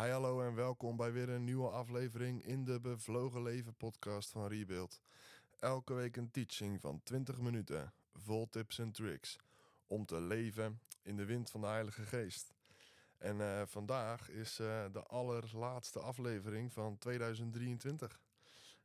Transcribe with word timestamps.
Hi, 0.00 0.08
hallo 0.08 0.42
en 0.42 0.54
welkom 0.54 0.96
bij 0.96 1.12
weer 1.12 1.28
een 1.28 1.44
nieuwe 1.44 1.68
aflevering 1.68 2.44
in 2.44 2.64
de 2.64 2.80
Bevlogen 2.80 3.42
Leven 3.42 3.74
podcast 3.74 4.30
van 4.30 4.46
Rebuild. 4.48 5.00
Elke 5.58 5.94
week 5.94 6.16
een 6.16 6.30
teaching 6.30 6.80
van 6.80 7.00
20 7.02 7.40
minuten, 7.40 7.92
vol 8.14 8.48
tips 8.48 8.78
en 8.78 8.92
tricks 8.92 9.38
om 9.86 10.06
te 10.06 10.20
leven 10.20 10.80
in 11.02 11.16
de 11.16 11.24
wind 11.24 11.50
van 11.50 11.60
de 11.60 11.66
Heilige 11.66 12.02
Geest. 12.02 12.54
En 13.18 13.36
uh, 13.38 13.62
vandaag 13.66 14.30
is 14.30 14.60
uh, 14.60 14.84
de 14.92 15.02
allerlaatste 15.02 16.00
aflevering 16.00 16.72
van 16.72 16.98
2023. 16.98 18.20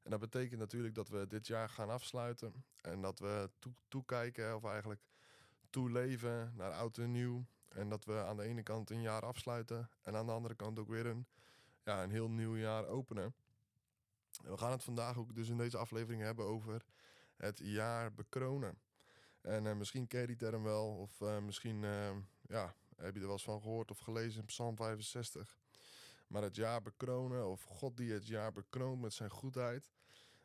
En 0.04 0.12
dat 0.12 0.20
betekent 0.20 0.60
natuurlijk 0.60 0.96
dat 0.96 1.10
we 1.10 1.28
dit 1.28 1.48
jaar 1.48 1.70
gaan 1.70 1.90
afsluiten 1.90 2.66
en 2.82 3.02
dat 3.02 3.20
we 3.20 3.50
to 3.60 3.74
toekijken, 3.88 4.56
of 4.56 4.64
eigenlijk 4.64 5.02
toeleven 5.70 6.54
naar 6.56 6.72
oud 6.72 6.98
en 6.98 7.12
nieuw. 7.12 7.46
En 7.74 7.90
dat 7.90 8.06
we 8.06 8.24
aan 8.24 8.38
de 8.38 8.44
ene 8.44 8.64
kant 8.64 8.90
een 8.90 9.02
jaar 9.02 9.26
afsluiten 9.26 9.90
en 10.02 10.16
aan 10.16 10.26
de 10.26 10.32
andere 10.32 10.56
kant 10.56 10.80
ook 10.80 10.90
weer 10.90 11.06
een, 11.06 11.28
ja, 11.84 12.04
een 12.04 12.12
heel 12.12 12.30
nieuw 12.30 12.58
jaar 12.58 12.88
openen. 12.88 13.34
En 14.44 14.52
we 14.52 14.58
gaan 14.58 14.72
het 14.72 14.84
vandaag 14.84 15.18
ook 15.18 15.36
dus 15.36 15.50
in 15.50 15.58
deze 15.58 15.78
aflevering 15.78 16.22
hebben 16.22 16.46
over 16.46 16.86
het 17.36 17.60
jaar 17.64 18.14
bekronen. 18.14 18.78
En 19.42 19.66
uh, 19.66 19.74
misschien 19.74 20.08
ken 20.08 20.22
je 20.22 20.28
die 20.28 20.36
term 20.36 20.64
wel, 20.64 20.88
of 20.88 21.22
uh, 21.22 21.38
misschien 21.40 21.84
uh, 21.84 22.10
ja, 22.42 22.76
heb 22.96 23.14
je 23.14 23.20
er 23.20 23.26
wel 23.26 23.32
eens 23.32 23.44
van 23.44 23.62
gehoord 23.62 23.92
of 23.92 24.00
gelezen 24.00 24.40
in 24.40 24.46
Psalm 24.46 24.76
65. 24.76 25.60
Maar 26.28 26.42
het 26.42 26.56
jaar 26.56 26.82
bekronen, 26.82 27.48
of 27.48 27.64
God 27.64 27.98
die 27.98 28.12
het 28.12 28.28
jaar 28.28 28.52
bekroont 28.52 29.02
met 29.02 29.14
zijn 29.14 29.30
goedheid, 29.30 29.92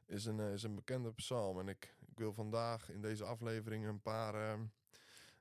is 0.06 0.24
een, 0.24 0.40
is 0.40 0.62
een 0.62 0.74
bekende 0.74 1.12
psalm. 1.12 1.58
En 1.58 1.68
ik, 1.68 1.95
ik 2.06 2.18
wil 2.18 2.32
vandaag 2.32 2.90
in 2.90 3.00
deze 3.00 3.24
aflevering 3.24 3.86
een 3.86 4.00
paar 4.00 4.58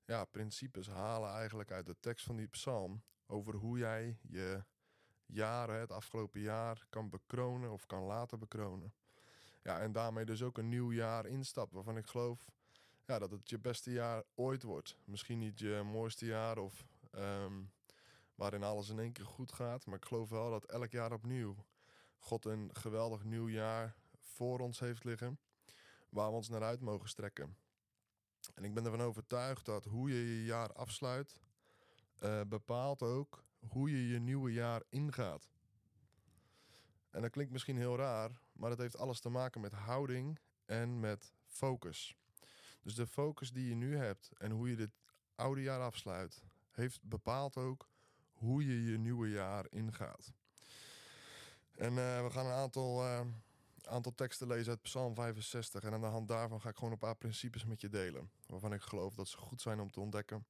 ja, 0.05 0.26
principes 0.26 0.88
halen 0.88 1.30
eigenlijk 1.30 1.72
uit 1.72 1.86
de 1.86 1.95
tekst 2.00 2.26
van 2.26 2.36
die 2.36 2.48
psalm. 2.48 3.04
Over 3.27 3.55
hoe 3.55 3.77
jij 3.77 4.20
je 4.22 4.63
jaren, 5.26 5.80
het 5.80 5.91
afgelopen 5.91 6.41
jaar, 6.41 6.86
kan 6.90 7.09
bekronen 7.09 7.72
of 7.72 7.86
kan 7.86 8.04
laten 8.04 8.40
bekronen. 8.40 8.94
Ja, 9.63 9.79
en 9.79 9.91
daarmee 9.91 10.26
dus 10.26 10.44
ook 10.44 10.57
een 10.57 10.70
nieuw 10.70 10.91
jaar 10.91 11.26
instapt 11.26 11.71
waarvan 11.71 11.98
ik 11.98 12.07
geloof 12.07 12.49
ja, 13.05 13.20
dat 13.20 13.32
het 13.32 13.49
je 13.49 13.60
beste 13.60 13.91
jaar 13.91 14.24
ooit 14.35 14.63
wordt. 14.63 14.98
Misschien 15.04 15.40
niet 15.40 15.60
je 15.60 15.82
mooiste 15.85 16.26
jaar 16.26 16.57
of 16.57 16.85
um, 17.12 17.72
waarin 18.35 18.63
alles 18.63 18.90
in 18.90 18.99
één 18.99 19.12
keer 19.12 19.26
goed 19.26 19.51
gaat. 19.51 19.85
Maar 19.85 19.96
ik 19.96 20.05
geloof 20.05 20.29
wel 20.29 20.49
dat 20.49 20.66
elk 20.66 20.91
jaar 20.91 21.13
opnieuw 21.13 21.55
God 22.18 22.46
een 22.46 22.70
geweldig 22.74 23.24
nieuw 23.24 23.49
jaar 23.49 23.96
voor 24.20 24.60
ons 24.60 24.79
heeft 24.79 25.04
liggen. 25.04 25.40
Waar 26.10 26.29
we 26.29 26.35
ons 26.35 26.49
naar 26.49 26.63
uit 26.63 26.82
mogen 26.82 27.10
strekken. 27.10 27.57
En 28.55 28.63
ik 28.63 28.73
ben 28.73 28.85
ervan 28.85 29.01
overtuigd 29.01 29.65
dat 29.65 29.85
hoe 29.85 30.09
je 30.09 30.37
je 30.37 30.45
jaar 30.45 30.73
afsluit, 30.73 31.39
uh, 32.23 32.41
bepaalt 32.48 33.01
ook 33.01 33.43
hoe 33.67 33.91
je 33.91 34.07
je 34.07 34.20
nieuwe 34.20 34.53
jaar 34.53 34.84
ingaat. 34.89 35.49
En 37.09 37.21
dat 37.21 37.31
klinkt 37.31 37.51
misschien 37.51 37.77
heel 37.77 37.98
raar, 37.98 38.41
maar 38.53 38.70
dat 38.70 38.79
heeft 38.79 38.98
alles 38.98 39.20
te 39.20 39.29
maken 39.29 39.61
met 39.61 39.71
houding 39.71 40.39
en 40.65 40.99
met 40.99 41.33
focus. 41.45 42.15
Dus 42.81 42.95
de 42.95 43.07
focus 43.07 43.51
die 43.51 43.67
je 43.67 43.76
nu 43.76 43.98
hebt 43.98 44.31
en 44.37 44.51
hoe 44.51 44.70
je 44.70 44.76
dit 44.76 44.91
oude 45.35 45.61
jaar 45.61 45.81
afsluit, 45.81 46.43
heeft 46.71 47.03
bepaalt 47.03 47.57
ook 47.57 47.89
hoe 48.31 48.65
je 48.65 48.91
je 48.91 48.98
nieuwe 48.98 49.29
jaar 49.29 49.65
ingaat. 49.70 50.33
En 51.71 51.93
uh, 51.93 52.23
we 52.23 52.29
gaan 52.29 52.45
een 52.45 52.51
aantal, 52.51 53.05
uh, 53.05 53.21
aantal 53.88 54.14
teksten 54.14 54.48
lezen 54.48 54.72
uit 54.72 54.82
Psalm 54.82 55.16
65. 55.16 55.84
En 55.84 55.94
aan 55.94 56.02
de 56.02 56.08
hand 56.08 56.28
daarvan 56.28 56.62
ga 56.62 56.70
ik 56.70 56.76
gewoon 56.76 56.91
een 56.91 56.98
paar 56.98 57.16
principes 57.16 57.66
met 57.66 57.82
je 57.82 57.90
delen. 57.90 58.32
Waarvan 58.48 58.74
ik 58.74 58.82
geloof 58.82 59.16
dat 59.16 59.28
ze 59.28 59.38
goed 59.38 59.62
zijn 59.62 59.80
om 59.80 59.91
te 59.91 60.00
ontdekken. 60.00 60.46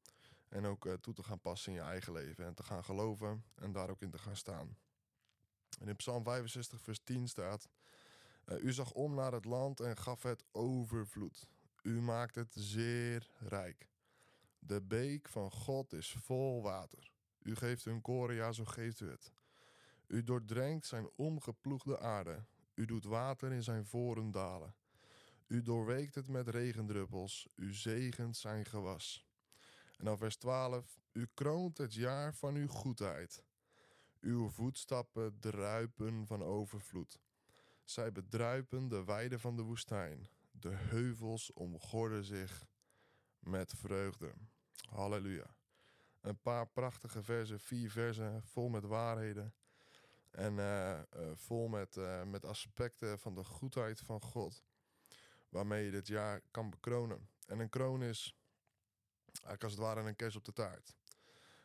En 0.50 0.66
ook 0.66 0.86
uh, 0.86 0.94
toe 0.94 1.14
te 1.14 1.24
gaan 1.24 1.40
passen 1.40 1.72
in 1.72 1.78
je 1.78 1.84
eigen 1.84 2.14
leven. 2.14 2.46
En 2.46 2.54
te 2.54 2.64
gaan 2.64 2.84
geloven 2.84 3.44
en 3.56 3.72
daar 3.72 3.90
ook 3.90 4.02
in 4.02 4.12
te 4.12 4.18
gaan 4.18 4.36
staan. 4.36 4.78
In 5.80 5.96
Psalm 5.96 6.24
65, 6.24 6.82
vers 6.82 7.00
10 7.04 7.28
staat: 7.28 7.70
U 8.46 8.74
zag 8.74 8.92
om 8.92 9.16
naar 9.16 9.32
het 9.32 9.46
land 9.46 9.80
en 9.80 9.98
gaf 9.98 10.24
het 10.24 10.44
overvloed. 10.52 11.48
U 11.82 12.02
maakt 12.02 12.36
het 12.36 12.54
zeer 12.54 13.30
rijk. 13.40 13.90
De 14.60 14.82
beek 14.82 15.30
van 15.30 15.52
God 15.52 15.94
is 15.94 16.16
vol 16.20 16.62
water. 16.62 17.12
U 17.42 17.56
geeft 17.56 17.86
hun 17.86 18.02
koren, 18.02 18.36
ja, 18.36 18.52
zo 18.52 18.66
geeft 18.66 19.00
u 19.00 19.10
het. 19.10 19.32
U 20.08 20.24
doordrenkt 20.24 20.86
zijn 20.86 21.10
omgeploegde 21.16 22.00
aarde. 22.00 22.44
U 22.76 22.86
doet 22.86 23.04
water 23.04 23.52
in 23.52 23.64
zijn 23.64 23.86
voren 23.86 24.32
dalen. 24.32 24.76
U 25.48 25.62
doorweekt 25.62 26.16
het 26.16 26.28
met 26.28 26.48
regendruppels. 26.48 27.48
U 27.56 27.74
zegent 27.74 28.38
zijn 28.38 28.66
gewas. 28.66 29.28
En 29.98 30.06
dan 30.06 30.18
vers 30.18 30.36
12. 30.36 31.00
U 31.12 31.28
kroont 31.34 31.78
het 31.78 31.94
jaar 31.94 32.34
van 32.34 32.56
uw 32.56 32.68
goedheid. 32.68 33.44
Uw 34.20 34.50
voetstappen 34.50 35.40
druipen 35.40 36.28
van 36.28 36.44
overvloed. 36.44 37.20
Zij 37.84 38.12
bedruipen 38.12 38.88
de 38.88 39.04
weiden 39.04 39.40
van 39.40 39.56
de 39.56 39.62
woestijn. 39.62 40.30
De 40.52 40.76
heuvels 40.76 41.54
omgorden 41.54 42.24
zich 42.24 42.68
met 43.40 43.74
vreugde. 43.74 44.34
Halleluja. 44.90 45.56
Een 46.22 46.42
paar 46.42 46.68
prachtige 46.68 47.24
versen, 47.24 47.60
vier 47.60 47.92
versen 47.92 48.44
vol 48.44 48.70
met 48.70 48.84
waarheden. 48.84 49.54
En 50.36 50.58
uh, 50.58 50.92
uh, 50.92 51.32
vol 51.34 51.68
met, 51.68 51.96
uh, 51.96 52.24
met 52.24 52.46
aspecten 52.46 53.20
van 53.20 53.36
de 53.36 53.44
goedheid 53.44 54.02
van 54.02 54.22
God. 54.22 54.64
Waarmee 55.50 55.86
je 55.86 55.92
dit 55.92 56.08
jaar 56.08 56.42
kan 56.52 56.70
bekronen. 56.70 57.30
En 57.48 57.60
een 57.60 57.70
kroon 57.70 58.04
is 58.04 58.36
eigenlijk 59.32 59.64
als 59.64 59.72
het 59.72 59.82
ware 59.82 60.02
een 60.02 60.16
kers 60.16 60.36
op 60.36 60.46
de 60.46 60.54
taart. 60.54 60.96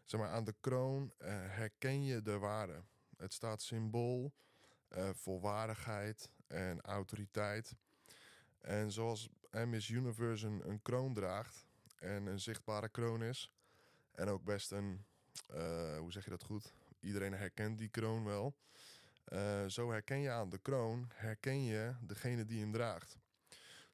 Zeg 0.04 0.20
maar, 0.20 0.30
aan 0.30 0.44
de 0.44 0.54
kroon 0.60 1.12
herken 1.18 2.04
je 2.04 2.22
de 2.22 2.38
waarde. 2.38 2.82
Het 3.16 3.32
staat 3.32 3.62
symbool 3.62 4.32
voor 5.12 5.40
waardigheid 5.40 6.30
en 6.46 6.80
autoriteit. 6.80 7.76
En 8.60 8.92
zoals 8.92 9.28
Miss 9.66 9.88
Universe 9.88 10.46
een, 10.46 10.68
een 10.68 10.82
kroon 10.82 11.14
draagt 11.14 11.66
en 11.96 12.26
een 12.26 12.40
zichtbare 12.40 12.88
kroon 12.88 13.22
is. 13.22 13.52
En 14.12 14.28
ook 14.28 14.44
best 14.44 14.70
een, 14.70 15.04
hoe 15.98 16.12
zeg 16.12 16.24
je 16.24 16.30
dat 16.30 16.42
goed? 16.42 16.74
Iedereen 17.00 17.32
herkent 17.32 17.78
die 17.78 17.88
kroon 17.88 18.24
wel. 18.24 18.54
Uh, 19.28 19.66
zo 19.66 19.90
herken 19.90 20.20
je 20.20 20.30
aan 20.30 20.48
de 20.48 20.58
kroon, 20.58 21.10
herken 21.14 21.62
je 21.62 21.94
degene 22.00 22.44
die 22.44 22.60
hem 22.60 22.72
draagt. 22.72 23.18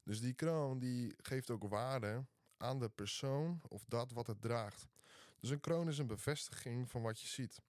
Dus 0.03 0.19
die 0.21 0.33
kroon 0.33 0.79
die 0.79 1.13
geeft 1.17 1.49
ook 1.49 1.63
waarde 1.63 2.25
aan 2.57 2.79
de 2.79 2.89
persoon 2.89 3.61
of 3.67 3.85
dat 3.85 4.11
wat 4.11 4.27
het 4.27 4.41
draagt. 4.41 4.87
Dus 5.39 5.49
een 5.49 5.59
kroon 5.59 5.87
is 5.87 5.97
een 5.97 6.07
bevestiging 6.07 6.89
van 6.89 7.01
wat 7.01 7.19
je 7.19 7.27
ziet. 7.27 7.61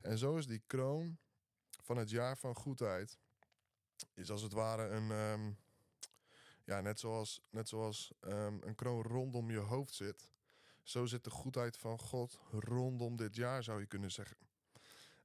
En 0.00 0.18
zo 0.18 0.36
is 0.36 0.46
die 0.46 0.62
kroon 0.66 1.18
van 1.82 1.96
het 1.96 2.10
jaar 2.10 2.36
van 2.36 2.54
goedheid, 2.54 3.18
is 4.14 4.30
als 4.30 4.42
het 4.42 4.52
ware 4.52 4.88
een, 4.88 5.10
um, 5.10 5.58
ja, 6.64 6.80
net 6.80 7.00
zoals, 7.00 7.40
net 7.50 7.68
zoals 7.68 8.12
um, 8.20 8.58
een 8.62 8.74
kroon 8.74 9.02
rondom 9.02 9.50
je 9.50 9.58
hoofd 9.58 9.94
zit. 9.94 10.28
Zo 10.82 11.06
zit 11.06 11.24
de 11.24 11.30
goedheid 11.30 11.76
van 11.76 11.98
God 11.98 12.40
rondom 12.50 13.16
dit 13.16 13.34
jaar, 13.34 13.62
zou 13.62 13.80
je 13.80 13.86
kunnen 13.86 14.12
zeggen. 14.12 14.36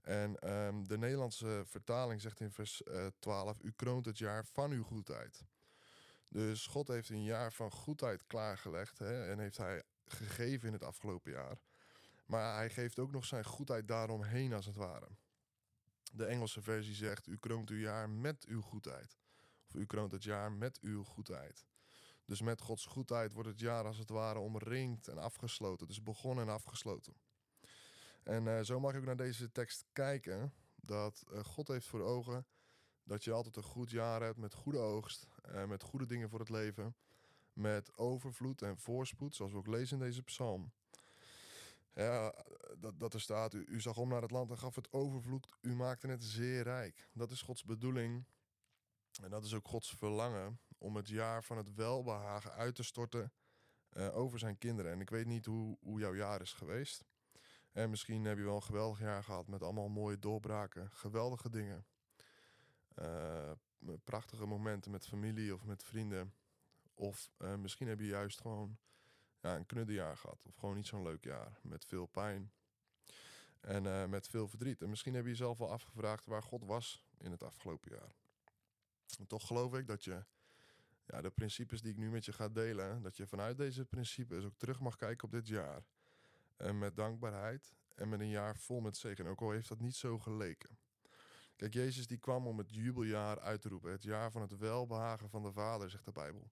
En 0.02 0.50
um, 0.52 0.88
de 0.88 0.98
Nederlandse 0.98 1.64
vertaling 1.66 2.22
zegt 2.22 2.40
in 2.40 2.52
vers 2.52 2.82
uh, 2.82 3.06
12: 3.20 3.60
U 3.62 3.72
kroont 3.72 4.06
het 4.06 4.18
jaar 4.18 4.46
van 4.46 4.72
uw 4.72 4.84
goedheid. 4.84 5.44
Dus 6.28 6.68
God 6.68 6.88
heeft 6.88 7.10
een 7.10 7.24
jaar 7.24 7.54
van 7.54 7.72
goedheid 7.72 8.28
klaargelegd 8.28 9.00
hè, 9.00 9.30
en 9.32 9.40
heeft 9.40 9.58
hij 9.58 9.84
gegeven 10.06 10.68
in 10.68 10.74
het 10.74 10.84
afgelopen 10.84 11.32
jaar. 11.32 11.58
Maar 12.26 12.56
hij 12.56 12.70
geeft 12.70 13.00
ook 13.00 13.12
nog 13.12 13.26
zijn 13.26 13.46
goedheid 13.46 13.88
daaromheen, 13.88 14.54
als 14.54 14.66
het 14.66 14.76
ware. 14.76 15.08
De 16.12 16.26
Engelse 16.26 16.62
versie 16.62 16.96
zegt: 16.96 17.28
U 17.28 17.38
kroont 17.38 17.70
uw 17.70 17.80
jaar 17.80 18.10
met 18.10 18.46
uw 18.46 18.62
goedheid. 18.62 19.18
Of 19.68 19.74
u 19.74 19.86
kroont 19.86 20.12
het 20.12 20.24
jaar 20.24 20.52
met 20.52 20.80
uw 20.82 21.04
goedheid. 21.04 21.66
Dus 22.26 22.42
met 22.42 22.62
Gods 22.62 22.86
goedheid 22.86 23.34
wordt 23.34 23.50
het 23.50 23.60
jaar 23.60 23.86
als 23.86 23.98
het 23.98 24.10
ware 24.10 24.40
omringd 24.40 25.08
en 25.08 25.18
afgesloten. 25.18 25.88
Dus 25.88 26.04
begonnen 26.04 26.48
en 26.48 26.54
afgesloten. 26.54 27.14
En 28.24 28.46
uh, 28.46 28.60
zo 28.62 28.80
mag 28.80 28.92
je 28.92 28.98
ook 28.98 29.06
naar 29.06 29.16
deze 29.16 29.52
tekst 29.52 29.86
kijken. 29.94 30.54
Dat 30.76 31.24
uh, 31.32 31.44
God 31.44 31.68
heeft 31.68 31.88
voor 31.88 32.02
ogen 32.02 32.46
dat 33.04 33.24
je 33.24 33.32
altijd 33.32 33.56
een 33.56 33.64
goed 33.64 33.90
jaar 33.90 34.22
hebt 34.22 34.38
met 34.38 34.54
goede 34.54 34.80
oogst. 34.80 35.28
Uh, 35.46 35.66
met 35.66 35.84
goede 35.84 36.06
dingen 36.06 36.30
voor 36.30 36.40
het 36.40 36.50
leven. 36.50 36.96
Met 37.54 37.98
overvloed 37.98 38.62
en 38.62 38.78
voorspoed, 38.78 39.36
zoals 39.36 39.52
we 39.52 39.58
ook 39.58 39.68
lezen 39.68 39.98
in 39.98 40.04
deze 40.04 40.24
psalm. 40.24 40.72
Ja, 41.94 42.34
dat, 42.78 43.00
dat 43.00 43.14
er 43.14 43.22
staat, 43.22 43.54
u, 43.54 43.82
zag 43.82 43.98
om 43.98 44.10
naar 44.10 44.22
het 44.22 44.32
land 44.32 44.52
en 44.52 44.58
gaf 44.58 44.76
het 44.76 44.94
overvloed. 44.94 45.48
U 45.62 45.76
maakte 45.76 46.08
het 46.08 46.24
zeer 46.24 46.64
rijk. 46.64 47.10
Dat 47.14 47.32
is 47.32 47.42
Gods 47.42 47.64
bedoeling. 47.64 48.26
En 49.24 49.30
dat 49.30 49.44
is 49.44 49.54
ook 49.54 49.68
Gods 49.68 49.96
verlangen 49.96 50.60
om 50.78 50.96
het 50.96 51.08
jaar 51.08 51.44
van 51.44 51.58
het 51.58 51.74
welbehagen 51.74 52.52
uit 52.52 52.76
te 52.76 52.84
storten 52.84 53.32
uh, 53.94 54.16
over 54.18 54.40
zijn 54.40 54.58
kinderen. 54.58 54.92
En 54.92 55.02
ik 55.02 55.10
weet 55.10 55.26
niet 55.26 55.46
hoe, 55.46 55.78
hoe 55.82 56.00
jouw 56.00 56.16
jaar 56.16 56.42
is 56.42 56.54
geweest. 56.54 57.06
En 57.72 57.90
misschien 57.90 58.26
heb 58.26 58.38
je 58.38 58.44
wel 58.44 58.56
een 58.56 58.64
geweldig 58.64 59.00
jaar 59.00 59.24
gehad 59.24 59.48
met 59.48 59.64
allemaal 59.64 59.90
mooie 59.90 60.20
doorbraken, 60.20 60.92
geweldige 60.92 61.50
dingen. 61.50 61.86
Uh, 62.96 63.52
prachtige 64.04 64.46
momenten 64.46 64.92
met 64.92 65.08
familie 65.08 65.54
of 65.54 65.66
met 65.66 65.84
vrienden. 65.84 66.34
Of 66.94 67.32
uh, 67.38 67.56
misschien 67.56 67.88
heb 67.88 68.00
je 68.00 68.08
juist 68.08 68.42
gewoon 68.42 68.78
ja, 69.42 69.56
een 69.56 69.66
knuddenjaar 69.66 70.18
gehad. 70.18 70.46
Of 70.46 70.56
gewoon 70.56 70.76
niet 70.76 70.88
zo'n 70.88 71.04
leuk 71.04 71.24
jaar 71.24 71.60
met 71.62 71.86
veel 71.86 72.06
pijn. 72.06 72.52
En 73.62 73.86
eh, 73.86 74.06
met 74.06 74.28
veel 74.28 74.48
verdriet. 74.48 74.82
En 74.82 74.90
misschien 74.90 75.14
heb 75.14 75.24
je 75.24 75.30
jezelf 75.30 75.58
wel 75.58 75.72
afgevraagd 75.72 76.26
waar 76.26 76.44
God 76.44 76.64
was 76.66 77.06
in 77.18 77.32
het 77.32 77.44
afgelopen 77.44 77.92
jaar. 77.92 78.12
Toch 79.28 79.48
geloof 79.48 79.74
ik 79.74 79.88
dat 79.88 80.04
je 80.04 80.24
ja, 81.06 81.22
de 81.22 81.30
principes 81.30 81.82
die 81.82 81.92
ik 81.92 81.98
nu 81.98 82.10
met 82.10 82.26
je 82.26 82.34
ga 82.34 82.50
delen, 82.50 83.02
dat 83.02 83.18
je 83.18 83.28
vanuit 83.28 83.58
deze 83.58 83.86
principes 83.86 84.46
ook 84.46 84.58
terug 84.58 84.80
mag 84.80 84.96
kijken 84.96 85.24
op 85.24 85.32
dit 85.32 85.48
jaar. 85.48 85.84
En 86.62 86.78
met 86.78 86.96
dankbaarheid 86.96 87.74
en 87.96 88.10
met 88.10 88.20
een 88.20 88.30
jaar 88.30 88.58
vol 88.58 88.80
met 88.80 88.98
zegen. 88.98 89.28
Ook 89.28 89.42
al 89.42 89.52
heeft 89.52 89.68
dat 89.68 89.80
niet 89.80 89.96
zo 89.96 90.20
geleken. 90.20 90.78
Kijk, 91.56 91.74
Jezus 91.74 92.08
die 92.08 92.18
kwam 92.18 92.48
om 92.48 92.58
het 92.58 92.74
jubeljaar 92.74 93.40
uit 93.40 93.62
te 93.62 93.70
roepen. 93.70 93.92
Het 93.92 94.04
jaar 94.04 94.32
van 94.32 94.42
het 94.42 94.58
welbehagen 94.58 95.30
van 95.30 95.44
de 95.44 95.52
Vader, 95.52 95.90
zegt 95.90 96.06
de 96.06 96.12
Bijbel. 96.12 96.52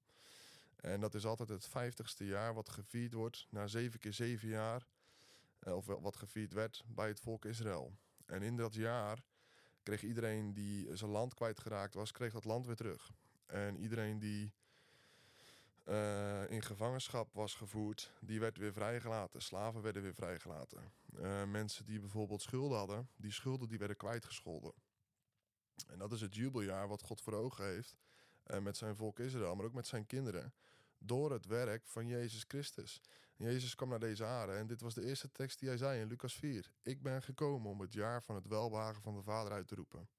En 0.76 1.02
dat 1.02 1.14
is 1.14 1.26
altijd 1.26 1.50
het 1.50 1.68
vijftigste 1.68 2.26
jaar 2.26 2.54
wat 2.54 2.70
gevierd 2.70 3.14
wordt 3.14 3.48
na 3.50 3.68
zeven 3.68 4.00
keer 4.00 4.14
zeven 4.14 4.48
jaar. 4.48 4.88
eh, 5.60 5.76
Of 5.76 5.86
wat 5.86 6.16
gevierd 6.16 6.54
werd 6.54 6.84
bij 6.88 7.08
het 7.08 7.20
volk 7.20 7.46
Israël. 7.46 7.98
En 8.26 8.42
in 8.42 8.56
dat 8.58 8.74
jaar 8.74 9.24
kreeg 9.84 10.04
iedereen 10.04 10.54
die 10.54 10.96
zijn 10.96 11.12
land 11.12 11.34
kwijtgeraakt 11.34 11.94
was, 11.94 12.12
kreeg 12.12 12.34
dat 12.34 12.46
land 12.46 12.66
weer 12.66 12.76
terug. 12.76 13.12
En 13.46 13.78
iedereen 13.78 14.20
die 14.20 14.54
eh, 15.90 16.50
in 16.50 16.62
gevangenschap 16.62 17.34
was 17.34 17.56
gevoerd, 17.56 18.14
die 18.22 18.40
werd 18.40 18.58
weer 18.58 18.74
vrijgelaten. 18.74 19.42
Slaven 19.42 19.82
werden 19.82 20.02
weer 20.02 20.14
vrijgelaten. 20.14 20.92
Eh, 21.16 21.46
mensen 21.46 21.86
die 21.86 22.00
bijvoorbeeld 22.00 22.42
schulden 22.42 22.78
hadden, 22.78 23.10
die 23.16 23.32
schulden 23.32 23.70
die 23.70 23.78
werden 23.78 23.98
kwijtgescholden. 23.98 24.74
En 25.88 26.00
dat 26.00 26.12
is 26.12 26.22
het 26.22 26.36
jubeljaar 26.36 26.88
wat 26.88 27.02
God 27.02 27.22
voor 27.22 27.34
ogen 27.34 27.66
heeft 27.66 27.98
eh, 28.44 28.60
met 28.60 28.78
zijn 28.78 28.96
volk 28.96 29.20
Israël, 29.20 29.56
maar 29.56 29.66
ook 29.66 29.74
met 29.74 29.88
zijn 29.88 30.06
kinderen. 30.06 30.54
Door 30.98 31.32
het 31.32 31.46
werk 31.46 31.88
van 31.88 32.08
Jezus 32.08 32.46
Christus. 32.48 33.02
Jezus 33.36 33.76
kwam 33.76 33.90
naar 33.90 34.00
deze 34.00 34.26
aarde 34.26 34.54
en 34.54 34.68
dit 34.68 34.82
was 34.82 34.94
de 34.94 35.06
eerste 35.06 35.32
tekst 35.32 35.60
die 35.60 35.68
hij 35.68 35.78
zei 35.78 36.02
in 36.02 36.08
Lucas 36.08 36.34
4. 36.36 36.72
Ik 36.84 37.02
ben 37.02 37.24
gekomen 37.24 37.72
om 37.72 37.82
het 37.82 37.94
jaar 37.94 38.24
van 38.24 38.36
het 38.36 38.48
welbehagen 38.48 39.02
van 39.02 39.16
de 39.16 39.24
Vader 39.24 39.52
uit 39.52 39.68
te 39.68 39.76
roepen. 39.76 40.10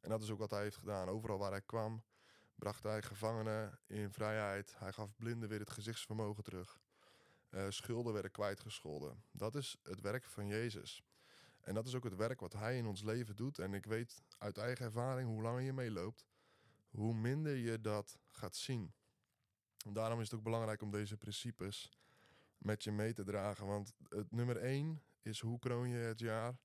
En 0.00 0.08
dat 0.08 0.22
is 0.22 0.30
ook 0.30 0.38
wat 0.38 0.50
hij 0.50 0.62
heeft 0.62 0.76
gedaan. 0.76 1.08
Overal 1.08 1.38
waar 1.38 1.50
hij 1.50 1.62
kwam, 1.62 2.02
bracht 2.56 2.82
hij 2.82 3.02
gevangenen 3.02 3.78
in 3.86 4.10
vrijheid. 4.10 4.74
Hij 4.78 4.92
gaf 4.92 5.16
blinden 5.16 5.48
weer 5.48 5.60
het 5.60 5.70
gezichtsvermogen 5.70 6.44
terug. 6.44 6.80
Eh, 7.50 7.66
schulden 7.68 8.12
werden 8.12 8.30
kwijtgescholden. 8.30 9.24
Dat 9.30 9.54
is 9.54 9.76
het 9.82 10.00
werk 10.00 10.24
van 10.24 10.46
Jezus. 10.46 11.02
En 11.60 11.74
dat 11.74 11.86
is 11.86 11.94
ook 11.94 12.04
het 12.04 12.16
werk 12.16 12.40
wat 12.40 12.52
hij 12.52 12.76
in 12.76 12.86
ons 12.86 13.02
leven 13.02 13.36
doet. 13.36 13.58
En 13.58 13.74
ik 13.74 13.86
weet 13.86 14.22
uit 14.38 14.58
eigen 14.58 14.84
ervaring, 14.84 15.28
hoe 15.28 15.42
langer 15.42 15.62
je 15.62 15.72
meeloopt, 15.72 16.26
hoe 16.90 17.14
minder 17.14 17.56
je 17.56 17.80
dat 17.80 18.18
gaat 18.28 18.56
zien. 18.56 18.94
En 19.86 19.92
daarom 19.92 20.20
is 20.20 20.30
het 20.30 20.38
ook 20.38 20.44
belangrijk 20.44 20.82
om 20.82 20.90
deze 20.90 21.16
principes 21.16 21.90
met 22.58 22.84
je 22.84 22.92
mee 22.92 23.12
te 23.12 23.24
dragen. 23.24 23.66
Want 23.66 23.92
het 24.08 24.32
nummer 24.32 24.56
één 24.56 25.02
is 25.22 25.40
hoe 25.40 25.58
kroon 25.58 25.88
je 25.88 25.96
het 25.96 26.18
jaar, 26.18 26.58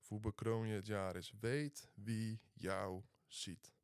of 0.00 0.08
hoe 0.08 0.20
bekroon 0.20 0.66
je 0.66 0.74
het 0.74 0.86
jaar 0.86 1.16
is. 1.16 1.32
Weet 1.40 1.88
wie 1.94 2.40
jou 2.52 3.02
ziet. 3.26 3.77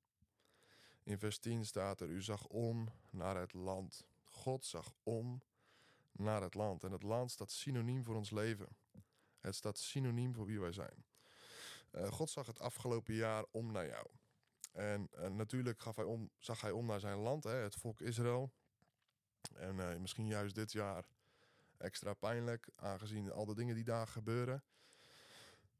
In 1.04 1.18
vers 1.18 1.38
10 1.38 1.64
staat 1.64 2.00
er, 2.00 2.08
u 2.08 2.22
zag 2.22 2.46
om 2.46 2.88
naar 3.10 3.36
het 3.36 3.52
land. 3.52 4.06
God 4.24 4.64
zag 4.64 4.92
om 5.02 5.42
naar 6.12 6.42
het 6.42 6.54
land. 6.54 6.84
En 6.84 6.92
het 6.92 7.02
land 7.02 7.30
staat 7.30 7.50
synoniem 7.50 8.04
voor 8.04 8.14
ons 8.14 8.30
leven. 8.30 8.68
Het 9.40 9.54
staat 9.54 9.78
synoniem 9.78 10.34
voor 10.34 10.46
wie 10.46 10.60
wij 10.60 10.72
zijn. 10.72 11.04
Eh, 11.90 12.12
God 12.12 12.30
zag 12.30 12.46
het 12.46 12.60
afgelopen 12.60 13.14
jaar 13.14 13.44
om 13.50 13.72
naar 13.72 13.86
jou. 13.86 14.06
En 14.72 15.08
eh, 15.10 15.28
natuurlijk 15.28 15.80
gaf 15.80 15.96
hij 15.96 16.04
om, 16.04 16.30
zag 16.38 16.60
hij 16.60 16.70
om 16.70 16.86
naar 16.86 17.00
zijn 17.00 17.18
land, 17.18 17.44
hè, 17.44 17.54
het 17.54 17.74
volk 17.74 18.00
Israël. 18.00 18.52
En 19.54 19.80
eh, 19.80 19.96
misschien 19.96 20.26
juist 20.26 20.54
dit 20.54 20.72
jaar 20.72 21.04
extra 21.76 22.14
pijnlijk, 22.14 22.68
aangezien 22.76 23.32
al 23.32 23.44
de 23.44 23.54
dingen 23.54 23.74
die 23.74 23.84
daar 23.84 24.06
gebeuren. 24.06 24.64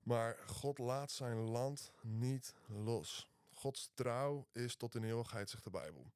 Maar 0.03 0.39
God 0.47 0.79
laat 0.79 1.11
zijn 1.11 1.39
land 1.39 1.93
niet 2.03 2.55
los. 2.67 3.34
Gods 3.65 3.91
trouw 3.95 4.47
is 4.53 4.77
tot 4.77 4.95
in 4.95 5.05
eeuwigheid, 5.05 5.51
zegt 5.51 5.65
de 5.65 5.71
Bijbel. 5.71 6.13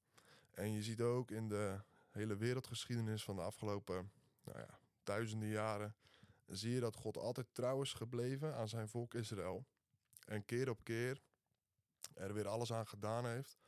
En 0.50 0.72
je 0.72 0.82
ziet 0.82 1.00
ook 1.00 1.30
in 1.30 1.48
de 1.48 1.80
hele 2.10 2.36
wereldgeschiedenis 2.36 3.24
van 3.24 3.36
de 3.36 3.42
afgelopen 3.42 4.12
nou 4.44 4.58
ja, 4.58 4.78
duizenden 5.02 5.48
jaren, 5.48 5.94
zie 6.46 6.72
je 6.72 6.80
dat 6.80 6.96
God 6.96 7.16
altijd 7.16 7.46
trouw 7.52 7.82
is 7.82 7.92
gebleven 7.92 8.54
aan 8.54 8.68
zijn 8.68 8.88
volk 8.88 9.14
Israël. 9.14 9.64
En 10.26 10.44
keer 10.44 10.70
op 10.70 10.84
keer 10.84 11.22
er 12.14 12.34
weer 12.34 12.48
alles 12.48 12.72
aan 12.72 12.86
gedaan 12.86 13.26
heeft 13.26 13.58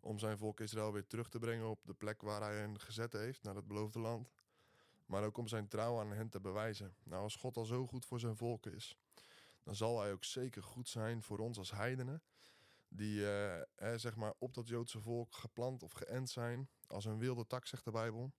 om 0.00 0.18
zijn 0.18 0.38
volk 0.38 0.60
Israël 0.60 0.92
weer 0.92 1.06
terug 1.06 1.28
te 1.28 1.38
brengen 1.38 1.68
op 1.68 1.80
de 1.84 1.94
plek 1.94 2.22
waar 2.22 2.40
hij 2.40 2.56
hen 2.56 2.80
gezet 2.80 3.12
heeft, 3.12 3.42
naar 3.42 3.56
het 3.56 3.66
beloofde 3.66 3.98
land. 3.98 4.32
Maar 5.06 5.24
ook 5.24 5.36
om 5.36 5.48
zijn 5.48 5.68
trouw 5.68 6.00
aan 6.00 6.12
hen 6.12 6.28
te 6.28 6.40
bewijzen. 6.40 6.94
Nou, 7.02 7.22
als 7.22 7.36
God 7.36 7.56
al 7.56 7.64
zo 7.64 7.86
goed 7.86 8.04
voor 8.04 8.20
zijn 8.20 8.36
volk 8.36 8.66
is, 8.66 8.96
dan 9.62 9.74
zal 9.74 10.00
hij 10.00 10.12
ook 10.12 10.24
zeker 10.24 10.62
goed 10.62 10.88
zijn 10.88 11.22
voor 11.22 11.38
ons 11.38 11.58
als 11.58 11.70
heidenen. 11.70 12.22
Die 12.94 13.26
eh, 13.26 13.60
eh, 13.60 13.98
zeg 13.98 14.16
maar 14.16 14.34
op 14.38 14.54
dat 14.54 14.68
Joodse 14.68 15.00
volk 15.00 15.34
geplant 15.34 15.82
of 15.82 15.92
geënt 15.92 16.30
zijn. 16.30 16.68
Als 16.86 17.04
een 17.04 17.18
wilde 17.18 17.46
tak, 17.46 17.66
zegt 17.66 17.84
de 17.84 17.90
Bijbel. 17.90 18.32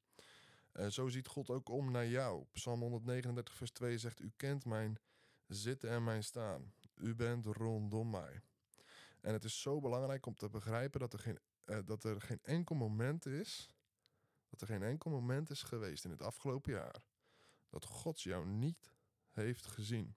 En 0.72 0.92
zo 0.92 1.08
ziet 1.08 1.28
God 1.28 1.50
ook 1.50 1.70
om 1.70 1.92
naar 1.92 2.08
jou. 2.08 2.46
Psalm 2.52 2.80
139, 2.80 3.56
vers 3.56 3.72
2 3.72 3.98
zegt: 3.98 4.20
U 4.20 4.32
kent 4.36 4.66
mijn 4.66 5.00
zitten 5.48 5.90
en 5.90 6.04
mijn 6.04 6.24
staan. 6.24 6.74
U 6.96 7.16
bent 7.16 7.46
rondom 7.46 8.10
mij. 8.10 8.42
En 9.22 9.34
het 9.34 9.44
is 9.44 9.62
zo 9.62 9.80
belangrijk 9.80 10.26
om 10.26 10.36
te 10.36 10.50
begrijpen 10.50 11.00
dat 11.00 11.14
er 11.14 11.20
geen, 11.20 11.40
eh, 11.66 11.80
dat 11.86 12.04
er 12.04 12.22
geen 12.22 12.40
enkel 12.42 12.76
moment 12.76 13.26
is. 13.26 13.70
Dat 14.50 14.62
er 14.62 14.68
geen 14.68 14.84
enkel 14.84 15.12
moment 15.12 15.50
is 15.50 15.64
geweest 15.64 16.06
in 16.06 16.12
het 16.12 16.22
afgelopen 16.22 16.74
jaar. 16.74 16.96
Dat 17.70 17.86
God 17.86 18.22
jou 18.22 18.46
niet 18.46 18.94
heeft 19.32 19.66
gezien. 19.66 20.16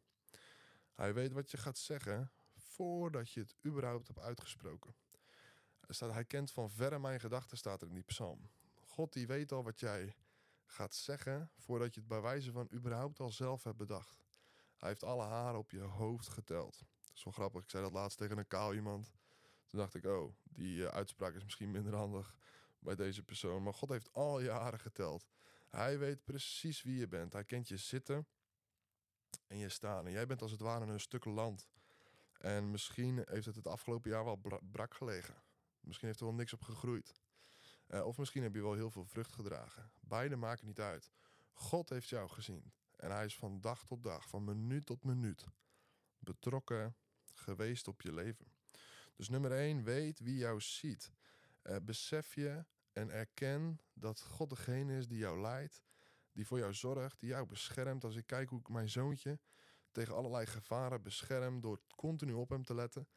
Hij 0.94 1.14
weet 1.14 1.32
wat 1.32 1.50
je 1.50 1.56
gaat 1.56 1.78
zeggen 1.78 2.30
voordat 2.76 3.30
je 3.30 3.40
het 3.40 3.56
überhaupt 3.64 4.06
hebt 4.06 4.20
uitgesproken. 4.20 4.94
Staat, 5.88 6.12
hij 6.12 6.24
kent 6.24 6.50
van 6.50 6.70
verre 6.70 6.98
mijn 6.98 7.20
gedachten, 7.20 7.56
staat 7.56 7.82
er 7.82 7.88
in 7.88 7.94
die 7.94 8.02
psalm. 8.02 8.50
God 8.84 9.12
die 9.12 9.26
weet 9.26 9.52
al 9.52 9.64
wat 9.64 9.80
jij 9.80 10.16
gaat 10.64 10.94
zeggen 10.94 11.50
voordat 11.56 11.94
je 11.94 12.00
het 12.00 12.08
bij 12.08 12.20
wijze 12.20 12.52
van 12.52 12.68
überhaupt 12.72 13.20
al 13.20 13.30
zelf 13.30 13.64
hebt 13.64 13.76
bedacht. 13.76 14.24
Hij 14.76 14.88
heeft 14.88 15.04
alle 15.04 15.24
haren 15.24 15.58
op 15.58 15.70
je 15.70 15.80
hoofd 15.80 16.28
geteld. 16.28 16.84
Wel 17.24 17.32
grappig. 17.32 17.62
Ik 17.62 17.70
zei 17.70 17.82
dat 17.82 17.92
laatst 17.92 18.18
tegen 18.18 18.38
een 18.38 18.46
kaal 18.46 18.74
iemand. 18.74 19.12
Toen 19.66 19.80
dacht 19.80 19.94
ik, 19.94 20.04
oh, 20.04 20.34
die 20.42 20.76
uh, 20.76 20.86
uitspraak 20.86 21.34
is 21.34 21.44
misschien 21.44 21.70
minder 21.70 21.94
handig 21.94 22.38
bij 22.78 22.94
deze 22.94 23.22
persoon. 23.22 23.62
Maar 23.62 23.74
God 23.74 23.88
heeft 23.88 24.12
al 24.12 24.40
je 24.40 24.50
haren 24.50 24.80
geteld. 24.80 25.26
Hij 25.68 25.98
weet 25.98 26.24
precies 26.24 26.82
wie 26.82 26.96
je 26.96 27.08
bent. 27.08 27.32
Hij 27.32 27.44
kent 27.44 27.68
je 27.68 27.76
zitten 27.76 28.26
en 29.46 29.58
je 29.58 29.68
staan. 29.68 30.06
En 30.06 30.12
jij 30.12 30.26
bent 30.26 30.42
als 30.42 30.50
het 30.50 30.60
ware 30.60 30.86
een 30.86 31.00
stuk 31.00 31.24
land. 31.24 31.68
En 32.38 32.70
misschien 32.70 33.22
heeft 33.28 33.46
het 33.46 33.56
het 33.56 33.66
afgelopen 33.66 34.10
jaar 34.10 34.24
wel 34.24 34.36
bra 34.36 34.58
brak 34.70 34.94
gelegen. 34.94 35.34
Misschien 35.80 36.08
heeft 36.08 36.20
er 36.20 36.26
wel 36.26 36.34
niks 36.34 36.52
op 36.52 36.62
gegroeid. 36.62 37.14
Uh, 37.88 38.06
of 38.06 38.18
misschien 38.18 38.42
heb 38.42 38.54
je 38.54 38.62
wel 38.62 38.74
heel 38.74 38.90
veel 38.90 39.04
vrucht 39.04 39.32
gedragen. 39.32 39.90
Beide 40.00 40.36
maken 40.36 40.66
niet 40.66 40.80
uit. 40.80 41.10
God 41.52 41.88
heeft 41.88 42.08
jou 42.08 42.28
gezien. 42.28 42.72
En 42.96 43.10
hij 43.10 43.24
is 43.24 43.36
van 43.36 43.60
dag 43.60 43.86
tot 43.86 44.02
dag, 44.02 44.28
van 44.28 44.44
minuut 44.44 44.86
tot 44.86 45.04
minuut, 45.04 45.44
betrokken 46.18 46.96
geweest 47.34 47.88
op 47.88 48.02
je 48.02 48.12
leven. 48.12 48.46
Dus 49.16 49.28
nummer 49.28 49.52
1, 49.52 49.82
weet 49.82 50.18
wie 50.18 50.36
jou 50.36 50.60
ziet. 50.60 51.12
Uh, 51.62 51.76
besef 51.82 52.34
je 52.34 52.64
en 52.92 53.10
erken 53.10 53.80
dat 53.92 54.22
God 54.22 54.50
degene 54.50 54.96
is 54.96 55.06
die 55.06 55.18
jou 55.18 55.40
leidt, 55.40 55.82
die 56.32 56.46
voor 56.46 56.58
jou 56.58 56.74
zorgt, 56.74 57.20
die 57.20 57.28
jou 57.28 57.46
beschermt. 57.46 58.04
Als 58.04 58.16
ik 58.16 58.26
kijk 58.26 58.48
hoe 58.48 58.60
ik 58.60 58.68
mijn 58.68 58.88
zoontje 58.88 59.38
tegen 59.96 60.14
allerlei 60.14 60.46
gevaren 60.46 61.02
bescherm 61.02 61.60
door 61.60 61.80
continu 61.94 62.32
op 62.32 62.48
hem 62.48 62.64
te 62.64 62.74
letten. 62.74 63.08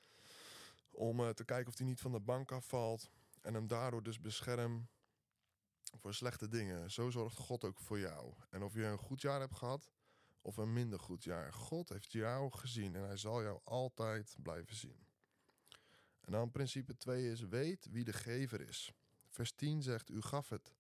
Om 0.92 1.20
uh, 1.20 1.30
te 1.30 1.46
kijken 1.46 1.68
of 1.68 1.78
hij 1.78 1.88
niet 1.88 2.02
van 2.02 2.12
de 2.12 2.20
bank 2.20 2.52
afvalt. 2.52 3.10
En 3.42 3.54
hem 3.54 3.68
daardoor 3.68 4.04
dus 4.04 4.20
bescherm 4.20 4.88
voor 5.96 6.14
slechte 6.14 6.48
dingen. 6.48 6.92
Zo 6.92 7.10
zorgt 7.10 7.38
God 7.38 7.64
ook 7.64 7.80
voor 7.80 8.00
jou. 8.00 8.34
En 8.50 8.64
of 8.64 8.74
je 8.74 8.84
een 8.84 8.98
goed 8.98 9.22
jaar 9.22 9.40
hebt 9.40 9.56
gehad 9.56 9.90
of 10.42 10.58
een 10.58 10.74
minder 10.74 11.00
goed 11.00 11.24
jaar. 11.24 11.54
God 11.54 11.90
heeft 11.90 12.12
jou 12.12 12.52
gezien 12.52 12.96
en 12.96 13.04
hij 13.04 13.18
zal 13.18 13.42
jou 13.44 13.60
altijd 13.64 14.36
blijven 14.42 14.76
zien. 14.76 15.08
En 16.22 16.32
dan 16.32 16.52
principe 16.52 16.98
2 16.98 17.32
is: 17.32 17.42
weet 17.42 17.88
wie 17.92 18.04
de 18.04 18.14
gever 18.14 18.62
is. 18.62 18.94
Vers 19.30 19.52
10 19.52 19.82
zegt: 19.82 20.10
U 20.10 20.22
gaf 20.22 20.50
het. 20.50 20.74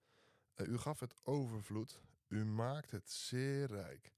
Uh, 0.55 0.67
u 0.67 0.77
gaf 0.77 0.99
het 0.99 1.15
overvloed. 1.23 2.01
U 2.27 2.45
maakt 2.45 2.91
het 2.91 3.11
zeer 3.11 3.67
rijk. 3.67 4.17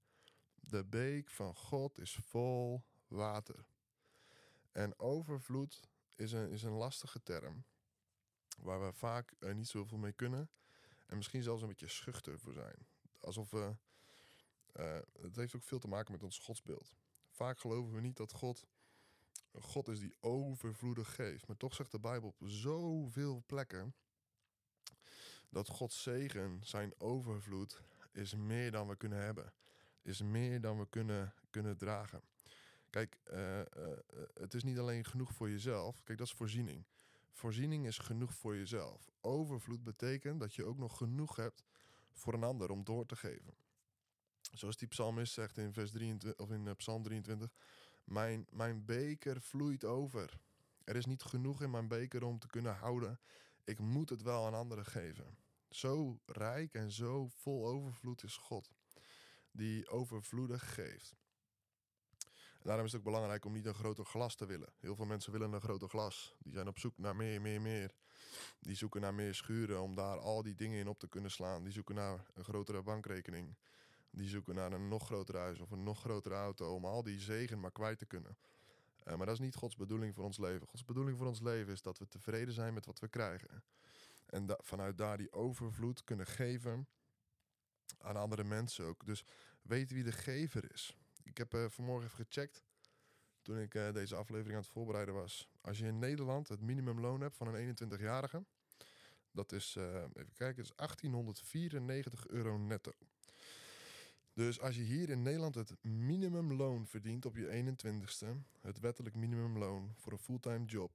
De 0.62 0.84
beek 0.84 1.30
van 1.30 1.54
God 1.54 1.98
is 1.98 2.14
vol 2.14 2.84
water. 3.06 3.64
En 4.72 4.98
overvloed 4.98 5.80
is 6.16 6.32
een, 6.32 6.50
is 6.50 6.62
een 6.62 6.72
lastige 6.72 7.22
term. 7.22 7.64
Waar 8.58 8.86
we 8.86 8.92
vaak 8.92 9.32
uh, 9.38 9.54
niet 9.54 9.68
zoveel 9.68 9.98
mee 9.98 10.12
kunnen. 10.12 10.50
En 11.06 11.16
misschien 11.16 11.42
zelfs 11.42 11.62
een 11.62 11.68
beetje 11.68 11.88
schuchter 11.88 12.38
voor 12.38 12.52
zijn. 12.52 12.86
Alsof 13.20 13.50
we. 13.50 13.76
Uh, 14.76 14.98
het 15.20 15.36
heeft 15.36 15.56
ook 15.56 15.62
veel 15.62 15.78
te 15.78 15.88
maken 15.88 16.12
met 16.12 16.22
ons 16.22 16.38
godsbeeld. 16.38 16.94
Vaak 17.30 17.58
geloven 17.58 17.94
we 17.94 18.00
niet 18.00 18.16
dat 18.16 18.32
God 18.32 18.66
God 19.60 19.88
is 19.88 20.00
die 20.00 20.16
overvloedig 20.20 21.14
geeft. 21.14 21.46
Maar 21.46 21.56
toch 21.56 21.74
zegt 21.74 21.90
de 21.90 22.00
Bijbel 22.00 22.28
op 22.28 22.48
zoveel 22.48 23.42
plekken. 23.46 23.94
dat 25.48 25.68
Gods 25.68 26.02
zegen, 26.02 26.60
zijn 26.62 27.00
overvloed, 27.00 27.82
is 28.12 28.34
meer 28.34 28.70
dan 28.70 28.88
we 28.88 28.96
kunnen 28.96 29.18
hebben. 29.18 29.52
Is 30.02 30.22
meer 30.22 30.60
dan 30.60 30.78
we 30.78 30.86
kunnen, 30.88 31.34
kunnen 31.50 31.76
dragen. 31.76 32.22
Kijk, 32.90 33.18
eh, 33.24 33.60
eh, 33.60 33.66
eh, 33.66 33.96
het 34.34 34.54
is 34.54 34.62
niet 34.62 34.78
alleen 34.78 35.04
genoeg 35.04 35.32
voor 35.32 35.50
jezelf. 35.50 36.02
Kijk, 36.02 36.18
dat 36.18 36.26
is 36.26 36.32
voorziening. 36.32 36.84
Voorziening 37.30 37.86
is 37.86 37.98
genoeg 37.98 38.34
voor 38.34 38.56
jezelf. 38.56 39.10
Overvloed 39.20 39.84
betekent 39.84 40.40
dat 40.40 40.54
je 40.54 40.64
ook 40.64 40.78
nog 40.78 40.96
genoeg 40.96 41.36
hebt 41.36 41.64
voor 42.12 42.34
een 42.34 42.42
ander 42.42 42.70
om 42.70 42.84
door 42.84 43.06
te 43.06 43.16
geven. 43.16 43.54
Zoals 44.52 44.76
die 44.76 44.88
psalmist 44.88 45.32
zegt 45.32 45.58
in, 45.58 45.72
vers 45.72 45.90
23, 45.90 46.40
of 46.40 46.50
in 46.50 46.76
Psalm 46.76 47.02
23: 47.02 47.52
mijn, 48.04 48.46
mijn 48.50 48.84
beker 48.84 49.40
vloeit 49.40 49.84
over. 49.84 50.40
Er 50.84 50.96
is 50.96 51.06
niet 51.06 51.22
genoeg 51.22 51.62
in 51.62 51.70
mijn 51.70 51.88
beker 51.88 52.24
om 52.24 52.38
te 52.38 52.46
kunnen 52.46 52.74
houden. 52.74 53.20
Ik 53.64 53.78
moet 53.78 54.10
het 54.10 54.22
wel 54.22 54.46
aan 54.46 54.54
anderen 54.54 54.86
geven. 54.86 55.38
Zo 55.70 56.20
rijk 56.26 56.74
en 56.74 56.90
zo 56.90 57.28
vol 57.28 57.66
overvloed 57.66 58.22
is 58.22 58.36
God, 58.36 58.70
die 59.52 59.88
overvloedig 59.88 60.74
geeft. 60.74 61.16
Daarom 62.62 62.84
is 62.84 62.92
het 62.92 63.00
ook 63.00 63.06
belangrijk 63.06 63.44
om 63.44 63.52
niet 63.52 63.66
een 63.66 63.74
groter 63.74 64.04
glas 64.04 64.34
te 64.34 64.46
willen. 64.46 64.72
Heel 64.78 64.94
veel 64.94 65.04
mensen 65.04 65.32
willen 65.32 65.52
een 65.52 65.60
groter 65.60 65.88
glas. 65.88 66.36
Die 66.38 66.52
zijn 66.52 66.68
op 66.68 66.78
zoek 66.78 66.98
naar 66.98 67.16
meer, 67.16 67.40
meer, 67.40 67.60
meer. 67.60 67.94
Die 68.60 68.74
zoeken 68.74 69.00
naar 69.00 69.14
meer 69.14 69.34
schuren 69.34 69.82
om 69.82 69.94
daar 69.94 70.18
al 70.18 70.42
die 70.42 70.54
dingen 70.54 70.78
in 70.78 70.88
op 70.88 70.98
te 70.98 71.08
kunnen 71.08 71.30
slaan. 71.30 71.62
Die 71.62 71.72
zoeken 71.72 71.94
naar 71.94 72.26
een 72.34 72.44
grotere 72.44 72.82
bankrekening. 72.82 73.56
Die 74.10 74.28
zoeken 74.28 74.54
naar 74.54 74.72
een 74.72 74.88
nog 74.88 75.06
groter 75.06 75.36
huis 75.36 75.60
of 75.60 75.70
een 75.70 75.82
nog 75.82 76.00
grotere 76.00 76.34
auto 76.34 76.74
om 76.74 76.84
al 76.84 77.02
die 77.02 77.20
zegen 77.20 77.60
maar 77.60 77.72
kwijt 77.72 77.98
te 77.98 78.06
kunnen. 78.06 78.36
Uh, 79.04 79.14
maar 79.16 79.26
dat 79.26 79.34
is 79.34 79.40
niet 79.40 79.54
Gods 79.54 79.76
bedoeling 79.76 80.14
voor 80.14 80.24
ons 80.24 80.38
leven. 80.38 80.66
Gods 80.66 80.84
bedoeling 80.84 81.18
voor 81.18 81.26
ons 81.26 81.40
leven 81.40 81.72
is 81.72 81.82
dat 81.82 81.98
we 81.98 82.08
tevreden 82.08 82.54
zijn 82.54 82.74
met 82.74 82.86
wat 82.86 83.00
we 83.00 83.08
krijgen. 83.08 83.62
En 84.26 84.56
vanuit 84.58 84.98
daar 84.98 85.16
die 85.16 85.32
overvloed 85.32 86.04
kunnen 86.04 86.26
geven 86.26 86.88
aan 88.02 88.16
andere 88.16 88.44
mensen 88.44 88.84
ook. 88.84 89.06
Dus 89.06 89.24
weet 89.62 89.90
wie 89.90 90.02
de 90.02 90.12
gever 90.12 90.72
is. 90.72 90.96
Ik 91.22 91.38
heb 91.38 91.54
uh, 91.54 91.64
vanmorgen 91.68 92.06
even 92.06 92.24
gecheckt 92.24 92.64
toen 93.42 93.58
ik 93.58 93.74
uh, 93.74 93.92
deze 93.92 94.16
aflevering 94.16 94.54
aan 94.54 94.62
het 94.62 94.72
voorbereiden 94.72 95.14
was. 95.14 95.48
Als 95.60 95.78
je 95.78 95.86
in 95.86 95.98
Nederland 95.98 96.48
het 96.48 96.60
minimumloon 96.60 97.20
hebt 97.20 97.36
van 97.36 97.54
een 97.54 97.76
21-jarige, 97.76 98.44
dat 99.30 99.52
is, 99.52 99.76
even 99.76 100.34
kijken, 100.34 100.62
is 100.62 100.72
1894 100.76 102.28
euro 102.28 102.58
netto. 102.58 102.92
Dus 104.34 104.60
als 104.60 104.76
je 104.76 104.82
hier 104.82 105.10
in 105.10 105.22
Nederland 105.22 105.54
het 105.54 105.84
minimumloon 105.84 106.86
verdient 106.86 107.26
op 107.26 107.36
je 107.36 107.76
21ste, 107.76 108.26
het 108.60 108.80
wettelijk 108.80 109.14
minimumloon 109.14 109.94
voor 109.96 110.12
een 110.12 110.18
fulltime 110.18 110.64
job, 110.64 110.94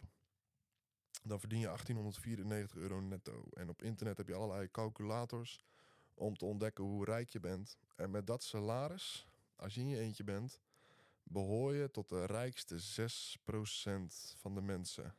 dan 1.24 1.40
verdien 1.40 1.60
je 1.60 1.66
1894 1.66 2.76
euro 2.76 3.00
netto. 3.00 3.48
En 3.54 3.70
op 3.70 3.82
internet 3.82 4.18
heb 4.18 4.28
je 4.28 4.36
allerlei 4.36 4.72
calculators 4.72 5.66
om 6.18 6.38
te 6.38 6.46
ontdekken 6.46 6.84
hoe 6.84 7.06
rijk 7.06 7.30
je 7.30 7.40
bent. 7.40 7.78
En 7.96 8.12
met 8.12 8.28
dat 8.28 8.44
salaris, 8.44 9.28
als 9.56 9.74
je 9.74 9.82
in 9.82 9.88
je 9.88 10.00
eentje 10.00 10.24
bent, 10.24 10.62
behoor 11.24 11.74
je 11.74 11.92
tot 11.92 12.10
de 12.10 12.26
rijkste 12.26 12.76
6% 12.76 12.80
van 14.36 14.54
de 14.54 14.62
mensen 14.62 15.16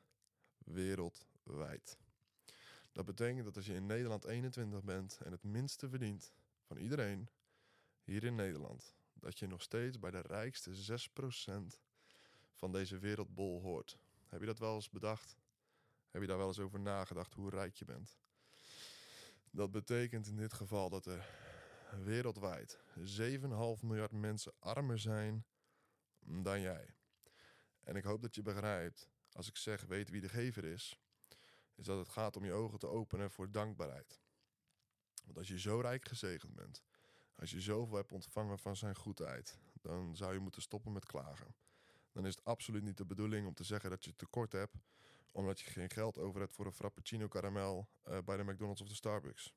wereldwijd. 0.58 1.98
Dat 2.92 3.04
betekent 3.04 3.44
dat 3.44 3.56
als 3.56 3.66
je 3.66 3.74
in 3.74 3.86
Nederland 3.86 4.24
21 4.24 4.82
bent 4.82 5.18
en 5.24 5.32
het 5.32 5.42
minste 5.42 5.88
verdient 5.88 6.32
van 6.62 6.76
iedereen, 6.76 7.28
hier 8.02 8.24
in 8.24 8.34
Nederland, 8.34 8.94
dat 9.12 9.38
je 9.38 9.46
nog 9.46 9.62
steeds 9.62 9.98
bij 9.98 10.10
de 10.10 10.20
rijkste 10.20 10.98
6% 11.72 11.80
van 12.54 12.72
deze 12.72 12.98
wereldbol 12.98 13.60
hoort. 13.60 13.98
Heb 14.26 14.40
je 14.40 14.46
dat 14.46 14.58
wel 14.58 14.74
eens 14.74 14.90
bedacht? 14.90 15.36
Heb 16.10 16.20
je 16.20 16.26
daar 16.26 16.38
wel 16.38 16.46
eens 16.46 16.58
over 16.58 16.80
nagedacht 16.80 17.34
hoe 17.34 17.50
rijk 17.50 17.74
je 17.74 17.84
bent? 17.84 18.18
Dat 19.58 19.70
betekent 19.70 20.26
in 20.26 20.36
dit 20.36 20.52
geval 20.52 20.88
dat 20.88 21.06
er 21.06 21.28
wereldwijd 22.04 22.78
7,5 22.98 23.04
miljard 23.80 24.12
mensen 24.12 24.52
armer 24.58 24.98
zijn 24.98 25.46
dan 26.20 26.60
jij. 26.60 26.94
En 27.80 27.96
ik 27.96 28.04
hoop 28.04 28.22
dat 28.22 28.34
je 28.34 28.42
begrijpt, 28.42 29.08
als 29.32 29.48
ik 29.48 29.56
zeg 29.56 29.84
weet 29.84 30.10
wie 30.10 30.20
de 30.20 30.28
gever 30.28 30.64
is, 30.64 31.00
is 31.74 31.84
dat 31.84 31.98
het 31.98 32.08
gaat 32.08 32.36
om 32.36 32.44
je 32.44 32.52
ogen 32.52 32.78
te 32.78 32.86
openen 32.86 33.30
voor 33.30 33.50
dankbaarheid. 33.50 34.20
Want 35.24 35.38
als 35.38 35.48
je 35.48 35.58
zo 35.58 35.80
rijk 35.80 36.08
gezegend 36.08 36.54
bent, 36.54 36.82
als 37.34 37.50
je 37.50 37.60
zoveel 37.60 37.96
hebt 37.96 38.12
ontvangen 38.12 38.58
van 38.58 38.76
zijn 38.76 38.96
goedheid, 38.96 39.58
dan 39.80 40.16
zou 40.16 40.32
je 40.32 40.38
moeten 40.38 40.62
stoppen 40.62 40.92
met 40.92 41.06
klagen. 41.06 41.54
Dan 42.12 42.26
is 42.26 42.34
het 42.34 42.44
absoluut 42.44 42.82
niet 42.82 42.96
de 42.96 43.06
bedoeling 43.06 43.46
om 43.46 43.54
te 43.54 43.64
zeggen 43.64 43.90
dat 43.90 44.04
je 44.04 44.16
tekort 44.16 44.52
hebt, 44.52 44.76
omdat 45.32 45.61
je 45.61 45.70
geen 45.70 45.90
geld 45.90 46.18
over 46.18 46.40
hebt 46.40 46.54
voor 46.54 46.66
een 46.66 46.73
frappuccino 46.73 47.28
karamel 47.28 47.88
uh, 48.08 48.18
bij 48.25 48.37
de 48.37 48.44
McDonald's 48.44 48.80
of 48.80 48.88
de 48.88 48.94
Starbucks. 48.94 49.54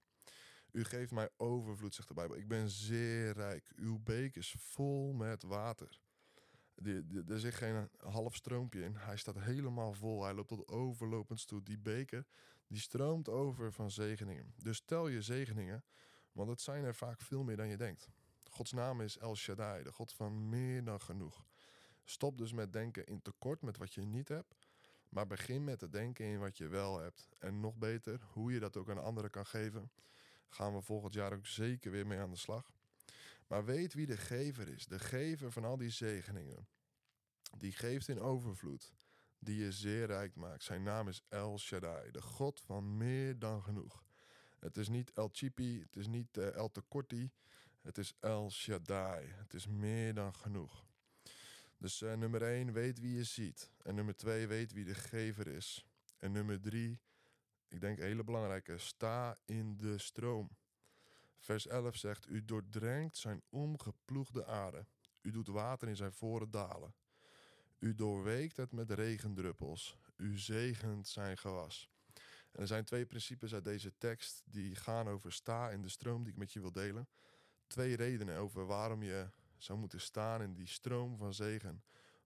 U 0.71 0.83
geeft 0.83 1.11
mij 1.11 1.29
overvloed, 1.37 1.95
zegt 1.95 2.07
de 2.07 2.13
Bijbel. 2.13 2.37
Ik 2.37 2.47
ben 2.47 2.69
zeer 2.69 3.31
rijk. 3.31 3.71
Uw 3.75 3.99
beek 3.99 4.35
is 4.35 4.55
vol 4.59 5.13
met 5.13 5.43
water. 5.43 5.99
er 7.27 7.39
zit 7.39 7.53
geen 7.53 7.89
half 7.97 8.35
stroompje 8.35 8.83
in. 8.83 8.95
Hij 8.95 9.17
staat 9.17 9.39
helemaal 9.39 9.93
vol. 9.93 10.23
Hij 10.23 10.33
loopt 10.33 10.47
tot 10.47 10.67
overlopend 10.67 11.47
toe. 11.47 11.63
Die 11.63 11.79
beker 11.79 12.25
die 12.67 12.79
stroomt 12.79 13.29
over 13.29 13.73
van 13.73 13.91
zegeningen. 13.91 14.53
Dus 14.57 14.81
tel 14.85 15.07
je 15.07 15.21
zegeningen 15.21 15.83
want 16.31 16.49
het 16.49 16.61
zijn 16.61 16.83
er 16.83 16.95
vaak 16.95 17.21
veel 17.21 17.43
meer 17.43 17.57
dan 17.57 17.67
je 17.67 17.77
denkt. 17.77 18.09
Gods 18.49 18.71
naam 18.71 19.01
is 19.01 19.17
El 19.17 19.35
Shaddai, 19.35 19.83
de 19.83 19.91
God 19.91 20.13
van 20.13 20.49
meer 20.49 20.83
dan 20.83 21.01
genoeg. 21.01 21.45
Stop 22.03 22.37
dus 22.37 22.53
met 22.53 22.73
denken 22.73 23.05
in 23.05 23.21
tekort 23.21 23.61
met 23.61 23.77
wat 23.77 23.93
je 23.93 24.01
niet 24.01 24.27
hebt, 24.27 24.55
maar 25.11 25.27
begin 25.27 25.63
met 25.63 25.79
te 25.79 25.89
denken 25.89 26.25
in 26.25 26.39
wat 26.39 26.57
je 26.57 26.67
wel 26.67 26.99
hebt. 26.99 27.29
En 27.39 27.59
nog 27.59 27.75
beter, 27.75 28.21
hoe 28.33 28.51
je 28.51 28.59
dat 28.59 28.77
ook 28.77 28.89
aan 28.89 29.03
anderen 29.03 29.29
kan 29.29 29.45
geven, 29.45 29.91
gaan 30.47 30.73
we 30.73 30.81
volgend 30.81 31.13
jaar 31.13 31.33
ook 31.33 31.47
zeker 31.47 31.91
weer 31.91 32.07
mee 32.07 32.19
aan 32.19 32.31
de 32.31 32.37
slag. 32.37 32.71
Maar 33.47 33.65
weet 33.65 33.93
wie 33.93 34.05
de 34.05 34.17
gever 34.17 34.67
is, 34.67 34.85
de 34.85 34.99
gever 34.99 35.51
van 35.51 35.63
al 35.63 35.77
die 35.77 35.89
zegeningen. 35.89 36.67
Die 37.57 37.71
geeft 37.71 38.07
in 38.07 38.19
overvloed, 38.19 38.93
die 39.39 39.63
je 39.63 39.71
zeer 39.71 40.05
rijk 40.05 40.35
maakt. 40.35 40.63
Zijn 40.63 40.83
naam 40.83 41.07
is 41.07 41.23
El 41.29 41.59
Shaddai, 41.59 42.11
de 42.11 42.21
God 42.21 42.59
van 42.59 42.97
meer 42.97 43.39
dan 43.39 43.63
genoeg. 43.63 44.03
Het 44.59 44.77
is 44.77 44.87
niet 44.87 45.11
El 45.13 45.29
Chipi, 45.31 45.79
het 45.79 45.95
is 45.95 46.07
niet 46.07 46.37
uh, 46.37 46.55
El 46.55 46.71
Tekorti. 46.71 47.31
Het 47.81 47.97
is 47.97 48.13
El 48.19 48.51
Shaddai. 48.51 49.27
Het 49.27 49.53
is 49.53 49.67
meer 49.67 50.13
dan 50.13 50.35
genoeg. 50.35 50.85
Dus 51.81 52.01
uh, 52.01 52.13
nummer 52.13 52.41
1, 52.41 52.73
weet 52.73 52.99
wie 52.99 53.15
je 53.15 53.23
ziet. 53.23 53.71
En 53.83 53.95
nummer 53.95 54.15
2, 54.15 54.47
weet 54.47 54.73
wie 54.73 54.85
de 54.85 54.95
gever 54.95 55.47
is. 55.47 55.85
En 56.17 56.31
nummer 56.31 56.61
3, 56.61 56.99
ik 57.67 57.81
denk 57.81 57.97
hele 57.97 58.23
belangrijke, 58.23 58.77
sta 58.77 59.37
in 59.45 59.77
de 59.77 59.97
stroom. 59.97 60.49
Vers 61.37 61.67
11 61.67 61.95
zegt, 61.95 62.27
u 62.29 62.45
doordrenkt 62.45 63.17
zijn 63.17 63.41
omgeploegde 63.49 64.45
aarde. 64.45 64.85
U 65.21 65.31
doet 65.31 65.47
water 65.47 65.87
in 65.87 65.95
zijn 65.95 66.13
voren 66.13 66.51
dalen. 66.51 66.95
U 67.79 67.95
doorweekt 67.95 68.57
het 68.57 68.71
met 68.71 68.91
regendruppels. 68.91 69.97
U 70.15 70.37
zegent 70.37 71.07
zijn 71.07 71.37
gewas. 71.37 71.89
En 72.51 72.61
er 72.61 72.67
zijn 72.67 72.85
twee 72.85 73.05
principes 73.05 73.53
uit 73.53 73.63
deze 73.63 73.97
tekst 73.97 74.43
die 74.45 74.75
gaan 74.75 75.07
over 75.07 75.31
sta 75.31 75.69
in 75.69 75.81
de 75.81 75.89
stroom 75.89 76.23
die 76.23 76.31
ik 76.31 76.39
met 76.39 76.53
je 76.53 76.59
wil 76.59 76.71
delen. 76.71 77.09
Twee 77.67 77.95
redenen 77.95 78.37
over 78.37 78.65
waarom 78.65 79.03
je 79.03 79.29
zou 79.63 79.79
moeten 79.79 80.01
staan 80.01 80.41
in 80.41 80.53
die 80.53 80.67
stroom 80.67 81.17
van 81.17 81.33
zegen. 81.33 81.83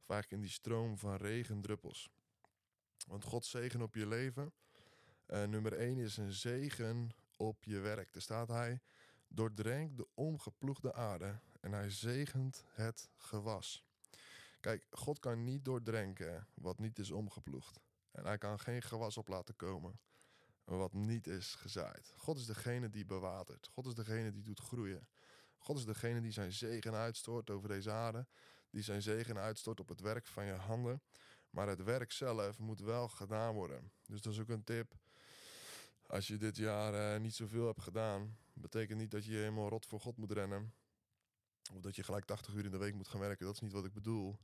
Of 0.08 0.25
in 0.30 0.42
die 0.42 0.50
stroom 0.50 0.98
van 0.98 1.15
regendruppels. 1.15 2.10
Want 3.08 3.24
God 3.24 3.46
zegen 3.46 3.82
op 3.82 3.96
je 3.96 4.08
leven. 4.08 4.54
Uh, 5.27 5.44
nummer 5.44 5.74
één 5.74 5.98
is 5.98 6.18
een 6.18 6.32
zegen 6.32 7.10
op 7.36 7.63
je 7.63 7.80
werk. 7.80 8.13
Daar 8.13 8.22
staat 8.22 8.48
hij, 8.48 8.82
doordrenkt 9.27 9.98
de 9.98 10.08
omgeploegde 10.13 10.94
aarde 10.94 11.39
en 11.60 11.72
hij 11.72 11.89
zegent 11.89 12.63
het 12.68 13.10
gewas. 13.15 13.84
Kijk, 14.60 14.88
God 14.89 15.20
kan 15.20 15.44
niet 15.44 15.65
doordrenken 15.65 16.48
wat 16.54 16.80
niet 16.80 17.00
is 17.00 17.12
omgeploegd. 17.12 17.80
En 18.12 18.25
hij 18.25 18.38
kan 18.38 18.60
geen 18.60 18.82
gewas 18.82 19.18
op 19.18 19.27
laten 19.27 19.56
komen 19.56 20.00
wat 20.65 20.94
niet 20.94 21.27
is 21.27 21.56
gezaaid. 21.56 22.13
God 22.15 22.38
is 22.38 22.46
degene 22.46 22.89
die 22.89 23.06
bewatert. 23.06 23.68
God 23.68 23.86
is 23.86 23.94
degene 23.94 24.32
die 24.32 24.44
doet 24.44 24.60
groeien. 24.60 25.08
God 25.65 25.77
is 25.77 25.86
degene 25.86 26.22
die 26.22 26.31
zijn 26.31 26.51
zegen 26.51 26.93
uitstort 26.93 27.50
over 27.50 27.69
deze 27.69 27.91
aarde. 27.91 28.27
Die 28.69 28.84
zijn 28.84 29.01
zegen 29.01 29.38
uitstort 29.38 29.79
op 29.79 29.88
het 29.88 30.00
werk 30.00 30.27
van 30.27 30.45
je 30.45 30.51
handen. 30.51 31.01
Maar 31.50 31.67
het 31.67 31.84
werk 31.84 32.12
zelf 32.12 32.60
moet 32.60 32.79
wel 32.79 33.07
gedaan 33.07 33.53
worden. 33.53 33.91
Dus 34.07 34.22
dat 34.22 34.34
is 34.34 34.39
ook 34.39 34.50
een 34.50 34.63
tip. 34.63 34.93
Als 36.07 36.27
je 36.27 36.38
dit 36.38 36.57
jaar 36.57 37.15
uh, 37.15 37.22
niet 37.22 37.36
zoveel 37.36 37.65
hebt 37.65 37.81
gedaan, 37.81 38.38
betekent 38.53 39.00
niet 39.00 39.12
dat 39.12 39.25
je 39.25 39.31
helemaal 39.31 39.69
rot 39.69 39.86
voor 39.86 40.00
God 40.00 40.17
moet 40.17 40.31
rennen. 40.31 40.74
Of 41.74 41.81
dat 41.81 41.95
je 41.95 42.03
gelijk 42.03 42.25
80 42.25 42.53
uur 42.53 42.65
in 42.65 42.72
de 42.72 42.77
week 42.77 42.93
moet 42.93 43.07
gaan 43.07 43.19
werken. 43.19 43.45
Dat 43.45 43.55
is 43.55 43.62
niet 43.62 43.72
wat 43.72 43.86
ik 43.86 43.93
bedoel. 43.93 44.38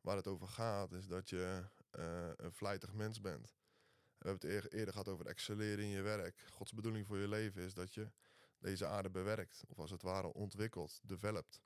Waar 0.00 0.16
het 0.16 0.26
over 0.26 0.48
gaat, 0.48 0.92
is 0.92 1.06
dat 1.06 1.28
je 1.28 1.64
uh, 1.98 2.28
een 2.36 2.52
vlijtig 2.52 2.92
mens 2.92 3.20
bent. 3.20 3.54
We 4.18 4.28
hebben 4.28 4.50
het 4.50 4.72
eerder 4.72 4.92
gehad 4.92 5.08
over 5.08 5.26
excelleren 5.26 5.84
in 5.84 5.90
je 5.90 6.02
werk. 6.02 6.44
Gods 6.50 6.72
bedoeling 6.72 7.06
voor 7.06 7.18
je 7.18 7.28
leven 7.28 7.62
is 7.62 7.74
dat 7.74 7.94
je 7.94 8.10
deze 8.64 8.86
aarde 8.86 9.10
bewerkt. 9.10 9.64
Of 9.68 9.78
als 9.78 9.90
het 9.90 10.02
ware 10.02 10.32
ontwikkelt, 10.32 11.00
developt. 11.02 11.60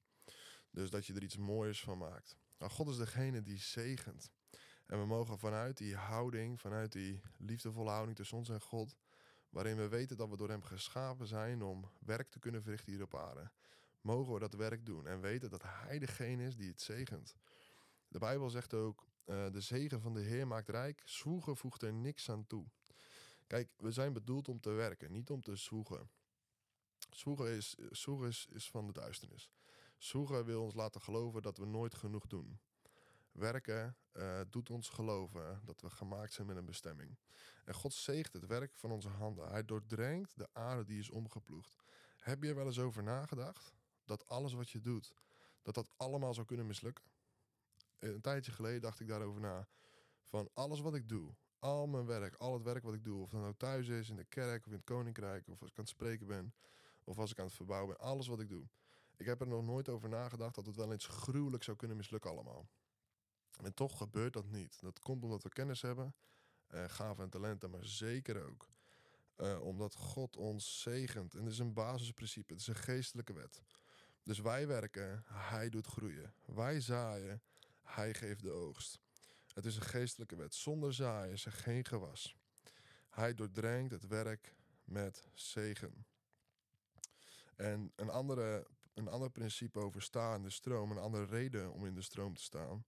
Dus 0.71 0.91
dat 0.91 1.07
je 1.07 1.15
er 1.15 1.23
iets 1.23 1.37
moois 1.37 1.81
van 1.81 1.99
maakt. 1.99 2.37
Nou, 2.59 2.73
God 2.73 2.89
is 2.89 2.97
degene 2.97 3.43
die 3.43 3.59
zegent. 3.59 4.31
En 4.87 4.99
we 4.99 5.07
mogen 5.07 5.39
vanuit 5.39 5.77
die 5.77 5.97
houding, 5.97 6.61
vanuit 6.61 6.93
die 6.93 7.21
liefdevolle 7.37 7.91
houding 7.91 8.17
tussen 8.17 8.37
ons 8.37 8.49
en 8.49 8.61
God, 8.61 8.97
waarin 9.51 9.77
we 9.77 9.89
weten 9.89 10.17
dat 10.17 10.29
we 10.29 10.37
door 10.37 10.49
Hem 10.49 10.63
geschapen 10.63 11.27
zijn 11.27 11.63
om 11.63 11.91
werk 12.01 12.31
te 12.31 12.39
kunnen 12.39 12.63
verrichten 12.63 12.93
hier 12.93 13.03
op 13.03 13.17
aarde, 13.17 13.51
mogen 14.01 14.33
we 14.33 14.39
dat 14.39 14.55
werk 14.55 14.87
doen 14.87 15.07
en 15.07 15.21
weten 15.21 15.51
dat 15.51 15.63
Hij 15.63 15.99
degene 15.99 16.45
is 16.45 16.57
die 16.57 16.69
het 16.69 16.81
zegent. 16.81 17.35
De 18.09 18.19
Bijbel 18.19 18.51
zegt 18.51 18.75
ook, 18.75 19.07
uh, 19.27 19.51
de 19.51 19.61
zegen 19.61 20.01
van 20.01 20.15
de 20.15 20.21
Heer 20.21 20.47
maakt 20.47 20.69
rijk, 20.69 21.03
zwoegen 21.05 21.57
voegt 21.57 21.83
er 21.83 21.93
niks 21.93 22.31
aan 22.31 22.47
toe. 22.47 22.67
Kijk, 23.47 23.69
we 23.77 23.91
zijn 23.91 24.13
bedoeld 24.13 24.49
om 24.49 24.61
te 24.61 24.71
werken, 24.71 25.13
niet 25.13 25.31
om 25.31 25.43
te 25.43 25.57
zwoegen. 25.57 26.11
Zwoegen 27.11 27.51
is, 27.51 27.77
is, 28.49 28.71
van 28.71 28.87
de 28.87 28.93
duisternis. 28.93 29.51
Zwoegen 29.97 30.45
wil 30.45 30.63
ons 30.63 30.75
laten 30.75 31.01
geloven 31.01 31.43
dat 31.43 31.57
we 31.57 31.67
nooit 31.67 31.95
genoeg 31.95 32.27
doen. 32.27 32.61
Werken 33.33 33.97
uh, 34.13 34.41
doet 34.51 34.71
ons 34.71 34.89
geloven 34.89 35.61
dat 35.65 35.81
we 35.81 35.91
gemaakt 35.91 36.33
zijn 36.33 36.47
met 36.47 36.57
een 36.57 36.65
bestemming. 36.65 37.19
En 37.65 37.75
God 37.75 37.93
zegt 37.93 38.33
het 38.33 38.47
werk 38.47 38.77
van 38.77 38.91
onze 38.91 39.09
handen. 39.09 39.49
Hij 39.49 39.65
doordrenkt 39.65 40.37
de 40.37 40.49
aarde 40.53 40.85
die 40.85 40.99
is 40.99 41.11
omgeploegd. 41.11 41.77
Heb 42.19 42.43
je 42.43 42.49
er 42.49 42.55
wel 42.55 42.67
eens 42.67 42.79
over 42.79 43.03
nagedacht 43.03 43.73
dat 44.05 44.29
alles 44.29 44.53
wat 44.53 44.71
je 44.71 44.81
doet, 44.81 45.15
dat 45.63 45.75
dat 45.75 45.91
allemaal 45.97 46.35
zou 46.35 46.47
kunnen 46.47 46.67
mislukken? 46.67 47.05
Een 47.99 48.21
tijdje 48.21 48.53
geleden 48.53 48.81
dacht 48.81 49.01
ik 49.01 49.09
daarover 49.09 49.41
na. 49.41 49.69
Van 50.25 50.51
alles 50.55 50.81
wat 50.81 50.95
ik 50.95 51.09
doe, 51.09 51.35
al 51.59 51.87
mijn 51.87 52.07
werk, 52.07 52.35
al 52.35 52.53
het 52.53 52.63
werk 52.63 52.83
wat 52.83 52.95
ik 52.95 53.05
doe, 53.05 53.23
of 53.23 53.31
dat 53.31 53.41
nou 53.41 53.55
thuis 53.57 53.89
is, 53.89 54.09
in 54.09 54.17
de 54.17 54.25
kerk 54.25 54.67
of 54.67 54.73
in 54.73 54.77
het 54.77 54.85
koninkrijk, 54.85 55.49
of 55.49 55.61
als 55.61 55.71
ik 55.71 55.79
aan 55.79 55.85
het 55.85 55.93
spreken 55.93 56.27
ben, 56.27 56.55
of 57.09 57.19
als 57.19 57.31
ik 57.31 57.39
aan 57.39 57.47
het 57.47 57.55
verbouwen 57.55 57.97
ben, 57.97 58.07
alles 58.07 58.27
wat 58.27 58.41
ik 58.41 58.49
doe. 58.49 58.69
Ik 59.17 59.27
heb 59.27 59.41
er 59.41 59.47
nog 59.47 59.65
nooit 59.65 59.89
over 59.89 60.09
nagedacht 60.09 60.55
dat 60.55 60.67
het 60.67 60.77
wel 60.77 60.93
eens 60.93 61.07
gruwelijk 61.07 61.63
zou 61.63 61.77
kunnen 61.77 61.97
mislukken 61.97 62.31
allemaal. 62.31 62.69
En 63.63 63.75
toch 63.75 63.99
gebeurt 63.99 64.33
dat 64.33 64.47
niet. 64.47 64.81
Dat 64.81 64.99
komt 64.99 65.25
omdat 65.25 65.43
we 65.43 65.49
kennis 65.49 65.83
hebben, 65.83 66.15
uh, 66.71 66.85
gaven 66.89 67.25
en 67.25 67.31
talenten, 67.31 67.71
maar 67.71 67.85
zeker 67.85 68.47
ook 68.47 68.69
uh, 69.37 69.61
omdat 69.61 69.95
God 69.95 70.37
ons 70.37 70.81
zegent. 70.81 71.35
En 71.35 71.43
dat 71.43 71.53
is 71.53 71.59
een 71.59 71.73
basisprincipe, 71.73 72.53
het 72.53 72.61
is 72.61 72.67
een 72.67 72.75
geestelijke 72.75 73.33
wet. 73.33 73.63
Dus 74.23 74.39
wij 74.39 74.67
werken, 74.67 75.25
Hij 75.27 75.69
doet 75.69 75.87
groeien. 75.87 76.35
Wij 76.45 76.81
zaaien, 76.81 77.43
Hij 77.83 78.15
geeft 78.15 78.43
de 78.43 78.51
oogst. 78.51 79.01
Het 79.53 79.67
is 79.67 79.77
een 79.77 79.83
geestelijke 79.83 80.37
wet. 80.37 80.55
Zonder 80.55 80.95
zaaien 80.95 81.33
is 81.33 81.45
er 81.47 81.53
geen 81.53 81.85
gewas. 81.85 82.37
Hij 83.11 83.35
doordrenkt 83.35 83.91
het 83.91 84.07
werk 84.07 84.55
met 84.85 85.29
zegen. 85.35 86.07
En 87.59 87.93
een, 87.97 88.11
andere, 88.11 88.67
een 88.95 89.09
ander 89.09 89.31
principe 89.31 89.81
over 89.81 90.03
staan 90.03 90.37
in 90.37 90.43
de 90.43 90.51
stroom, 90.51 90.91
een 90.91 90.99
andere 90.99 91.25
reden 91.25 91.73
om 91.73 91.87
in 91.87 91.95
de 91.95 92.03
stroom 92.03 92.35
te 92.35 92.43
staan, 92.43 92.85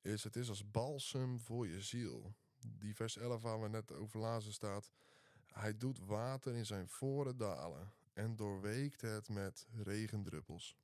is 0.00 0.24
het 0.24 0.36
is 0.36 0.48
als 0.48 0.70
balsem 0.70 1.40
voor 1.40 1.68
je 1.68 1.82
ziel. 1.82 2.34
Die 2.66 2.94
vers 2.94 3.16
11 3.16 3.42
waar 3.42 3.60
we 3.60 3.68
net 3.68 3.92
over 3.92 4.20
lazen 4.20 4.52
staat. 4.52 4.90
Hij 5.52 5.76
doet 5.76 5.98
water 5.98 6.54
in 6.54 6.66
zijn 6.66 6.88
voren 6.88 7.36
dalen 7.36 7.92
en 8.12 8.36
doorweekt 8.36 9.00
het 9.00 9.28
met 9.28 9.66
regendruppels. 9.84 10.76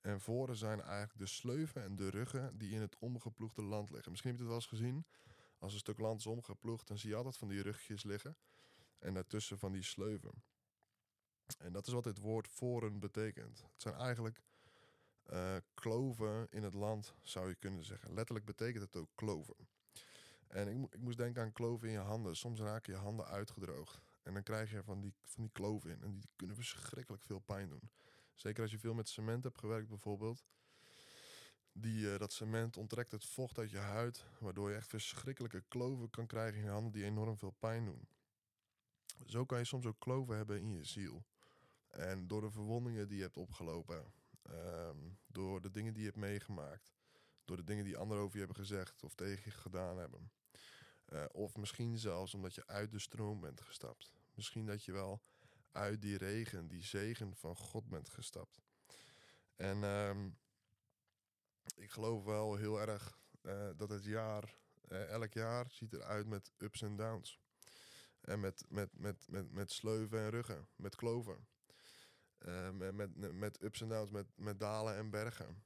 En 0.00 0.20
voren 0.20 0.56
zijn 0.56 0.80
eigenlijk 0.80 1.18
de 1.18 1.26
sleuven 1.26 1.82
en 1.82 1.96
de 1.96 2.10
ruggen 2.10 2.58
die 2.58 2.70
in 2.70 2.80
het 2.80 2.98
omgeploegde 2.98 3.62
land 3.62 3.90
liggen. 3.90 4.10
Misschien 4.10 4.30
heb 4.30 4.40
je 4.40 4.46
het 4.46 4.54
wel 4.54 4.62
eens 4.62 4.80
gezien. 4.80 5.06
Als 5.58 5.72
een 5.72 5.78
stuk 5.78 5.98
land 5.98 6.18
is 6.18 6.26
omgeploegd, 6.26 6.88
dan 6.88 6.98
zie 6.98 7.10
je 7.10 7.16
altijd 7.16 7.36
van 7.36 7.48
die 7.48 7.62
rugjes 7.62 8.02
liggen. 8.02 8.36
En 8.98 9.14
daartussen 9.14 9.58
van 9.58 9.72
die 9.72 9.82
sleuven. 9.82 10.42
En 11.58 11.72
dat 11.72 11.86
is 11.86 11.92
wat 11.92 12.04
dit 12.04 12.18
woord 12.18 12.48
voren 12.48 12.98
betekent. 12.98 13.58
Het 13.72 13.82
zijn 13.82 13.94
eigenlijk 13.94 14.42
uh, 15.32 15.56
kloven 15.74 16.46
in 16.50 16.62
het 16.62 16.74
land, 16.74 17.14
zou 17.22 17.48
je 17.48 17.54
kunnen 17.54 17.84
zeggen. 17.84 18.14
Letterlijk 18.14 18.46
betekent 18.46 18.82
het 18.82 18.96
ook 18.96 19.10
kloven. 19.14 19.54
En 20.46 20.68
ik, 20.68 20.94
ik 20.94 21.00
moest 21.00 21.16
denken 21.16 21.42
aan 21.42 21.52
kloven 21.52 21.86
in 21.86 21.92
je 21.92 21.98
handen. 21.98 22.36
Soms 22.36 22.60
raken 22.60 22.92
je 22.92 22.98
handen 22.98 23.26
uitgedroogd. 23.26 24.00
En 24.22 24.34
dan 24.34 24.42
krijg 24.42 24.70
je 24.70 24.82
van 24.82 25.00
die, 25.00 25.14
van 25.22 25.42
die 25.42 25.52
kloven 25.52 25.90
in. 25.90 26.02
En 26.02 26.12
die 26.12 26.28
kunnen 26.36 26.56
verschrikkelijk 26.56 27.22
veel 27.22 27.38
pijn 27.38 27.68
doen. 27.68 27.90
Zeker 28.34 28.62
als 28.62 28.70
je 28.70 28.78
veel 28.78 28.94
met 28.94 29.08
cement 29.08 29.44
hebt 29.44 29.58
gewerkt 29.58 29.88
bijvoorbeeld. 29.88 30.44
Die, 31.72 32.00
uh, 32.00 32.18
dat 32.18 32.32
cement 32.32 32.76
onttrekt 32.76 33.12
het 33.12 33.24
vocht 33.24 33.58
uit 33.58 33.70
je 33.70 33.78
huid. 33.78 34.24
Waardoor 34.38 34.70
je 34.70 34.76
echt 34.76 34.88
verschrikkelijke 34.88 35.64
kloven 35.68 36.10
kan 36.10 36.26
krijgen 36.26 36.58
in 36.58 36.64
je 36.64 36.70
handen 36.70 36.92
die 36.92 37.04
enorm 37.04 37.36
veel 37.36 37.54
pijn 37.58 37.84
doen. 37.84 38.08
Zo 39.26 39.44
kan 39.44 39.58
je 39.58 39.64
soms 39.64 39.86
ook 39.86 39.98
kloven 39.98 40.36
hebben 40.36 40.60
in 40.60 40.72
je 40.72 40.84
ziel. 40.84 41.24
En 41.90 42.26
door 42.26 42.40
de 42.40 42.50
verwondingen 42.50 43.08
die 43.08 43.16
je 43.16 43.22
hebt 43.22 43.36
opgelopen. 43.36 44.12
Um, 44.50 45.18
door 45.26 45.60
de 45.60 45.70
dingen 45.70 45.92
die 45.92 46.02
je 46.02 46.08
hebt 46.08 46.20
meegemaakt. 46.20 46.92
Door 47.44 47.56
de 47.56 47.64
dingen 47.64 47.84
die 47.84 47.96
anderen 47.96 48.22
over 48.22 48.38
je 48.38 48.44
hebben 48.44 48.64
gezegd 48.64 49.02
of 49.02 49.14
tegen 49.14 49.42
je 49.44 49.50
gedaan 49.50 49.98
hebben. 49.98 50.30
Uh, 51.08 51.24
of 51.32 51.56
misschien 51.56 51.98
zelfs 51.98 52.34
omdat 52.34 52.54
je 52.54 52.66
uit 52.66 52.90
de 52.90 52.98
stroom 52.98 53.40
bent 53.40 53.60
gestapt. 53.60 54.12
Misschien 54.34 54.66
dat 54.66 54.84
je 54.84 54.92
wel 54.92 55.22
uit 55.72 56.02
die 56.02 56.18
regen, 56.18 56.68
die 56.68 56.84
zegen 56.84 57.36
van 57.36 57.56
God 57.56 57.88
bent 57.88 58.08
gestapt. 58.08 58.60
En 59.56 59.82
um, 59.82 60.38
ik 61.76 61.90
geloof 61.90 62.24
wel 62.24 62.56
heel 62.56 62.80
erg 62.80 63.18
uh, 63.42 63.70
dat 63.76 63.88
het 63.88 64.04
jaar, 64.04 64.54
uh, 64.88 65.08
elk 65.08 65.32
jaar 65.32 65.70
ziet 65.70 65.92
eruit 65.92 66.26
met 66.26 66.52
ups 66.58 66.82
en 66.82 66.96
downs. 66.96 67.40
En 68.20 68.40
met, 68.40 68.64
met, 68.68 68.98
met, 68.98 69.26
met, 69.28 69.52
met 69.52 69.72
sleuven 69.72 70.18
en 70.18 70.30
ruggen, 70.30 70.68
met 70.76 70.96
kloven. 70.96 71.46
Uh, 72.46 72.90
met, 72.92 73.34
met, 73.34 73.62
ups 73.62 73.80
en 73.80 73.88
downs, 73.88 74.10
met, 74.10 74.26
met 74.34 74.60
dalen 74.60 74.96
en 74.96 75.10
bergen. 75.10 75.62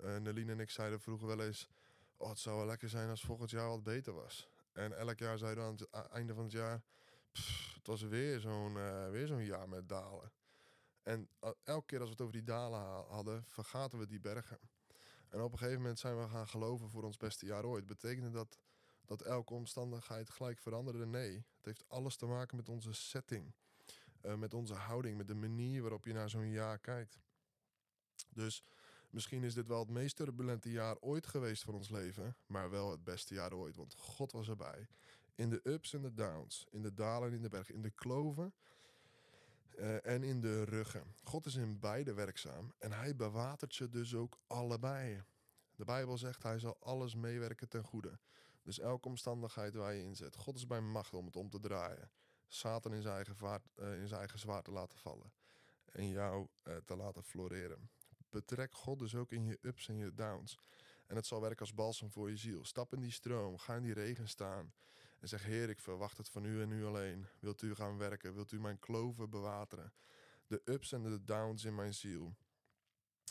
Uh, 0.00 0.14
en 0.14 0.60
ik 0.60 0.70
zeiden 0.70 1.00
vroeger 1.00 1.26
wel 1.26 1.40
eens... 1.40 1.68
Oh, 2.16 2.28
het 2.28 2.38
zou 2.38 2.56
wel 2.56 2.66
lekker 2.66 2.88
zijn 2.88 3.08
als 3.08 3.20
volgend 3.20 3.50
jaar 3.50 3.68
wat 3.68 3.82
beter 3.82 4.12
was. 4.12 4.48
En 4.72 4.92
elk 4.92 5.18
jaar 5.18 5.38
zeiden 5.38 5.64
we 5.64 5.70
aan 5.70 6.02
het 6.02 6.10
einde 6.10 6.34
van 6.34 6.42
het 6.42 6.52
jaar... 6.52 6.82
Het 7.74 7.86
was 7.86 8.02
weer 8.02 8.40
zo'n 8.40 8.76
uh, 8.76 9.10
weer 9.10 9.26
zo'n 9.26 9.44
jaar 9.44 9.68
met 9.68 9.88
dalen. 9.88 10.32
En 11.02 11.28
elke 11.64 11.86
keer 11.86 11.98
als 12.00 12.08
we 12.08 12.14
het 12.14 12.20
over 12.20 12.34
die 12.34 12.44
dalen 12.44 12.80
hadden, 13.08 13.44
vergaten 13.44 13.98
we 13.98 14.06
die 14.06 14.20
bergen. 14.20 14.58
En 15.28 15.40
op 15.40 15.52
een 15.52 15.58
gegeven 15.58 15.80
moment 15.80 15.98
zijn 15.98 16.20
we 16.20 16.28
gaan 16.28 16.48
geloven 16.48 16.90
voor 16.90 17.02
ons 17.02 17.16
beste 17.16 17.46
jaar 17.46 17.64
ooit. 17.64 17.86
Betekende 17.86 18.30
dat 18.30 18.58
dat 19.04 19.22
elke 19.22 19.54
omstandigheid 19.54 20.30
gelijk 20.30 20.58
veranderde? 20.58 21.06
Nee. 21.06 21.32
Het 21.34 21.64
heeft 21.64 21.88
alles 21.88 22.16
te 22.16 22.26
maken 22.26 22.56
met 22.56 22.68
onze 22.68 22.92
setting. 22.92 23.54
Uh, 24.26 24.34
met 24.34 24.54
onze 24.54 24.74
houding, 24.74 25.16
met 25.16 25.28
de 25.28 25.34
manier 25.34 25.80
waarop 25.80 26.04
je 26.04 26.12
naar 26.12 26.30
zo'n 26.30 26.50
jaar 26.50 26.78
kijkt. 26.78 27.18
Dus 28.30 28.64
misschien 29.10 29.42
is 29.42 29.54
dit 29.54 29.66
wel 29.66 29.78
het 29.78 29.90
meest 29.90 30.16
turbulente 30.16 30.70
jaar 30.70 30.96
ooit 31.00 31.26
geweest 31.26 31.62
van 31.62 31.74
ons 31.74 31.90
leven, 31.90 32.36
maar 32.46 32.70
wel 32.70 32.90
het 32.90 33.04
beste 33.04 33.34
jaar 33.34 33.52
ooit, 33.52 33.76
want 33.76 33.94
God 33.94 34.32
was 34.32 34.48
erbij. 34.48 34.86
In 35.34 35.50
de 35.50 35.60
ups 35.62 35.92
en 35.94 36.02
de 36.02 36.14
downs, 36.14 36.66
in 36.70 36.82
de 36.82 36.94
dalen 36.94 37.28
en 37.28 37.34
in 37.34 37.42
de 37.42 37.48
bergen, 37.48 37.74
in 37.74 37.82
de 37.82 37.90
kloven 37.90 38.54
uh, 39.78 40.06
en 40.06 40.22
in 40.22 40.40
de 40.40 40.64
ruggen. 40.64 41.14
God 41.22 41.46
is 41.46 41.54
in 41.54 41.78
beide 41.78 42.14
werkzaam 42.14 42.72
en 42.78 42.92
hij 42.92 43.16
bewatert 43.16 43.74
ze 43.74 43.88
dus 43.88 44.14
ook 44.14 44.38
allebei. 44.46 45.22
De 45.76 45.84
Bijbel 45.84 46.18
zegt 46.18 46.42
hij 46.42 46.58
zal 46.58 46.76
alles 46.80 47.14
meewerken 47.14 47.68
ten 47.68 47.84
goede. 47.84 48.18
Dus 48.62 48.78
elke 48.78 49.08
omstandigheid 49.08 49.74
waar 49.74 49.94
je 49.94 50.02
in 50.02 50.16
zit. 50.16 50.36
God 50.36 50.56
is 50.56 50.66
bij 50.66 50.80
macht 50.80 51.14
om 51.14 51.26
het 51.26 51.36
om 51.36 51.50
te 51.50 51.60
draaien. 51.60 52.10
Satan 52.48 52.94
in 52.94 53.02
zijn 53.02 53.14
eigen, 53.14 53.36
vaart, 53.36 53.68
uh, 53.76 54.00
in 54.00 54.08
zijn 54.08 54.20
eigen 54.20 54.38
zwaard 54.38 54.64
te 54.64 54.70
laten 54.70 54.98
vallen. 54.98 55.32
En 55.92 56.08
jou 56.08 56.48
uh, 56.64 56.76
te 56.76 56.96
laten 56.96 57.22
floreren. 57.22 57.90
Betrek 58.30 58.74
God 58.74 58.98
dus 58.98 59.14
ook 59.14 59.32
in 59.32 59.44
je 59.44 59.58
ups 59.62 59.88
en 59.88 59.96
je 59.96 60.14
downs. 60.14 60.58
En 61.06 61.16
het 61.16 61.26
zal 61.26 61.40
werken 61.40 61.60
als 61.60 61.74
balsem 61.74 62.10
voor 62.10 62.30
je 62.30 62.36
ziel. 62.36 62.64
Stap 62.64 62.92
in 62.92 63.00
die 63.00 63.12
stroom, 63.12 63.58
ga 63.58 63.74
in 63.74 63.82
die 63.82 63.92
regen 63.92 64.28
staan. 64.28 64.72
En 65.20 65.28
zeg, 65.28 65.42
Heer, 65.42 65.68
ik 65.68 65.80
verwacht 65.80 66.18
het 66.18 66.28
van 66.28 66.44
u 66.44 66.62
en 66.62 66.70
u 66.70 66.84
alleen. 66.84 67.26
Wilt 67.40 67.62
u 67.62 67.74
gaan 67.74 67.98
werken? 67.98 68.34
Wilt 68.34 68.52
u 68.52 68.60
mijn 68.60 68.78
kloven 68.78 69.30
bewateren? 69.30 69.92
De 70.46 70.60
ups 70.64 70.92
en 70.92 71.02
de 71.02 71.24
downs 71.24 71.64
in 71.64 71.74
mijn 71.74 71.94
ziel. 71.94 72.36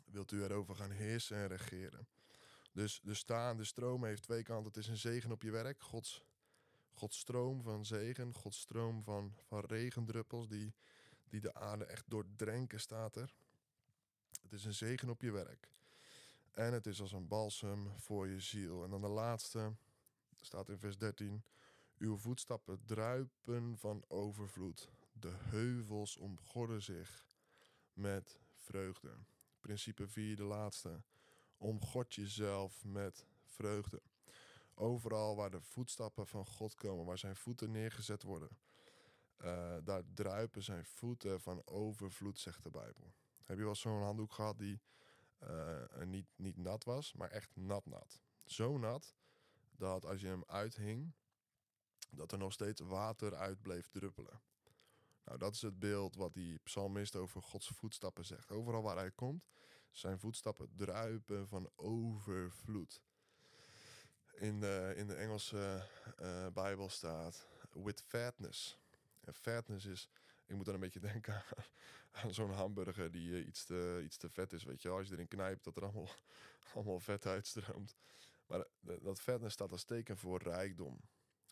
Wilt 0.05 0.31
u 0.31 0.43
erover 0.43 0.75
gaan 0.75 0.91
heersen 0.91 1.37
en 1.37 1.47
regeren? 1.47 2.07
Dus 2.71 2.99
de 3.03 3.13
staan, 3.13 3.57
de 3.57 3.63
stroom 3.63 4.05
heeft 4.05 4.23
twee 4.23 4.43
kanten. 4.43 4.67
Het 4.67 4.77
is 4.77 4.87
een 4.87 4.97
zegen 4.97 5.31
op 5.31 5.41
je 5.41 5.51
werk. 5.51 5.81
Gods, 5.81 6.23
Gods 6.93 7.19
stroom 7.19 7.63
van 7.63 7.85
zegen. 7.85 8.33
Gods 8.33 8.59
stroom 8.59 9.03
van, 9.03 9.33
van 9.47 9.59
regendruppels 9.59 10.47
die, 10.47 10.73
die 11.29 11.41
de 11.41 11.53
aarde 11.53 11.85
echt 11.85 12.09
doordrenken, 12.09 12.79
staat 12.79 13.15
er. 13.15 13.33
Het 14.41 14.53
is 14.53 14.65
een 14.65 14.73
zegen 14.73 15.09
op 15.09 15.21
je 15.21 15.31
werk. 15.31 15.71
En 16.51 16.73
het 16.73 16.85
is 16.85 17.01
als 17.01 17.11
een 17.11 17.27
balsem 17.27 17.91
voor 17.97 18.27
je 18.27 18.39
ziel. 18.39 18.83
En 18.83 18.89
dan 18.89 19.01
de 19.01 19.07
laatste, 19.07 19.75
staat 20.41 20.69
in 20.69 20.79
vers 20.79 20.97
13. 20.97 21.43
Uw 21.97 22.17
voetstappen 22.17 22.85
druipen 22.85 23.77
van 23.77 24.03
overvloed. 24.07 24.89
De 25.11 25.33
heuvels 25.37 26.17
omgorden 26.17 26.81
zich 26.81 27.27
met 27.93 28.39
vreugde. 28.55 29.17
Principe 29.59 30.07
4, 30.07 30.35
de 30.35 30.43
laatste. 30.43 31.01
Omgod 31.57 32.13
jezelf 32.13 32.83
met 32.83 33.25
vreugde. 33.45 34.01
Overal 34.75 35.35
waar 35.35 35.49
de 35.49 35.61
voetstappen 35.61 36.27
van 36.27 36.45
God 36.45 36.75
komen, 36.75 37.05
waar 37.05 37.17
zijn 37.17 37.35
voeten 37.35 37.71
neergezet 37.71 38.23
worden, 38.23 38.57
uh, 39.37 39.77
daar 39.83 40.03
druipen 40.13 40.63
zijn 40.63 40.85
voeten 40.85 41.41
van 41.41 41.65
overvloed, 41.65 42.39
zegt 42.39 42.63
de 42.63 42.69
Bijbel. 42.69 43.13
Heb 43.45 43.57
je 43.57 43.63
wel 43.63 43.75
zo'n 43.75 44.01
handdoek 44.01 44.33
gehad 44.33 44.57
die 44.57 44.81
uh, 45.43 45.83
niet, 46.05 46.27
niet 46.35 46.57
nat 46.57 46.83
was, 46.83 47.13
maar 47.13 47.29
echt 47.29 47.55
nat 47.55 47.85
nat? 47.85 48.21
Zo 48.45 48.77
nat 48.77 49.15
dat 49.71 50.05
als 50.05 50.21
je 50.21 50.27
hem 50.27 50.43
uithing, 50.47 51.13
dat 52.11 52.31
er 52.31 52.37
nog 52.37 52.53
steeds 52.53 52.81
water 52.81 53.35
uit 53.35 53.61
bleef 53.61 53.87
druppelen. 53.87 54.41
Nou, 55.25 55.37
dat 55.37 55.53
is 55.53 55.61
het 55.61 55.79
beeld 55.79 56.15
wat 56.15 56.33
die 56.33 56.59
psalmist 56.59 57.15
over 57.15 57.41
Gods 57.41 57.67
voetstappen 57.67 58.25
zegt. 58.25 58.51
Overal 58.51 58.81
waar 58.81 58.97
hij 58.97 59.11
komt, 59.11 59.45
zijn 59.91 60.19
voetstappen 60.19 60.75
druipen 60.75 61.47
van 61.47 61.69
overvloed. 61.75 63.01
In 64.43 64.59
de, 64.59 64.93
in 64.95 65.07
de 65.07 65.15
Engelse 65.15 65.87
eh, 66.17 66.47
Bijbel 66.53 66.89
staat 66.89 67.47
with 67.73 68.03
fatness. 68.07 68.77
En 69.21 69.33
fatness 69.33 69.85
is, 69.85 70.09
ik 70.45 70.55
moet 70.55 70.65
dan 70.65 70.73
een 70.73 70.79
beetje 70.79 70.99
denken 71.11 71.43
aan, 72.11 72.33
zo'n 72.33 72.51
hamburger 72.51 73.11
die 73.11 73.33
eh, 73.33 73.47
iets, 73.47 73.65
te, 73.65 74.01
iets 74.03 74.17
te 74.17 74.29
vet 74.29 74.53
is, 74.53 74.63
weet 74.63 74.81
je. 74.81 74.89
Als 74.89 75.07
je 75.07 75.13
erin 75.13 75.27
knijpt, 75.27 75.63
dat 75.63 75.75
er 75.75 75.83
allemaal, 75.83 76.09
allemaal 76.73 76.99
vet 76.99 77.25
uitstroomt. 77.25 77.95
Maar 78.45 78.65
dat 78.81 79.21
fatness 79.21 79.53
staat 79.53 79.71
als 79.71 79.83
teken 79.83 80.17
voor 80.17 80.41
rijkdom. 80.41 81.01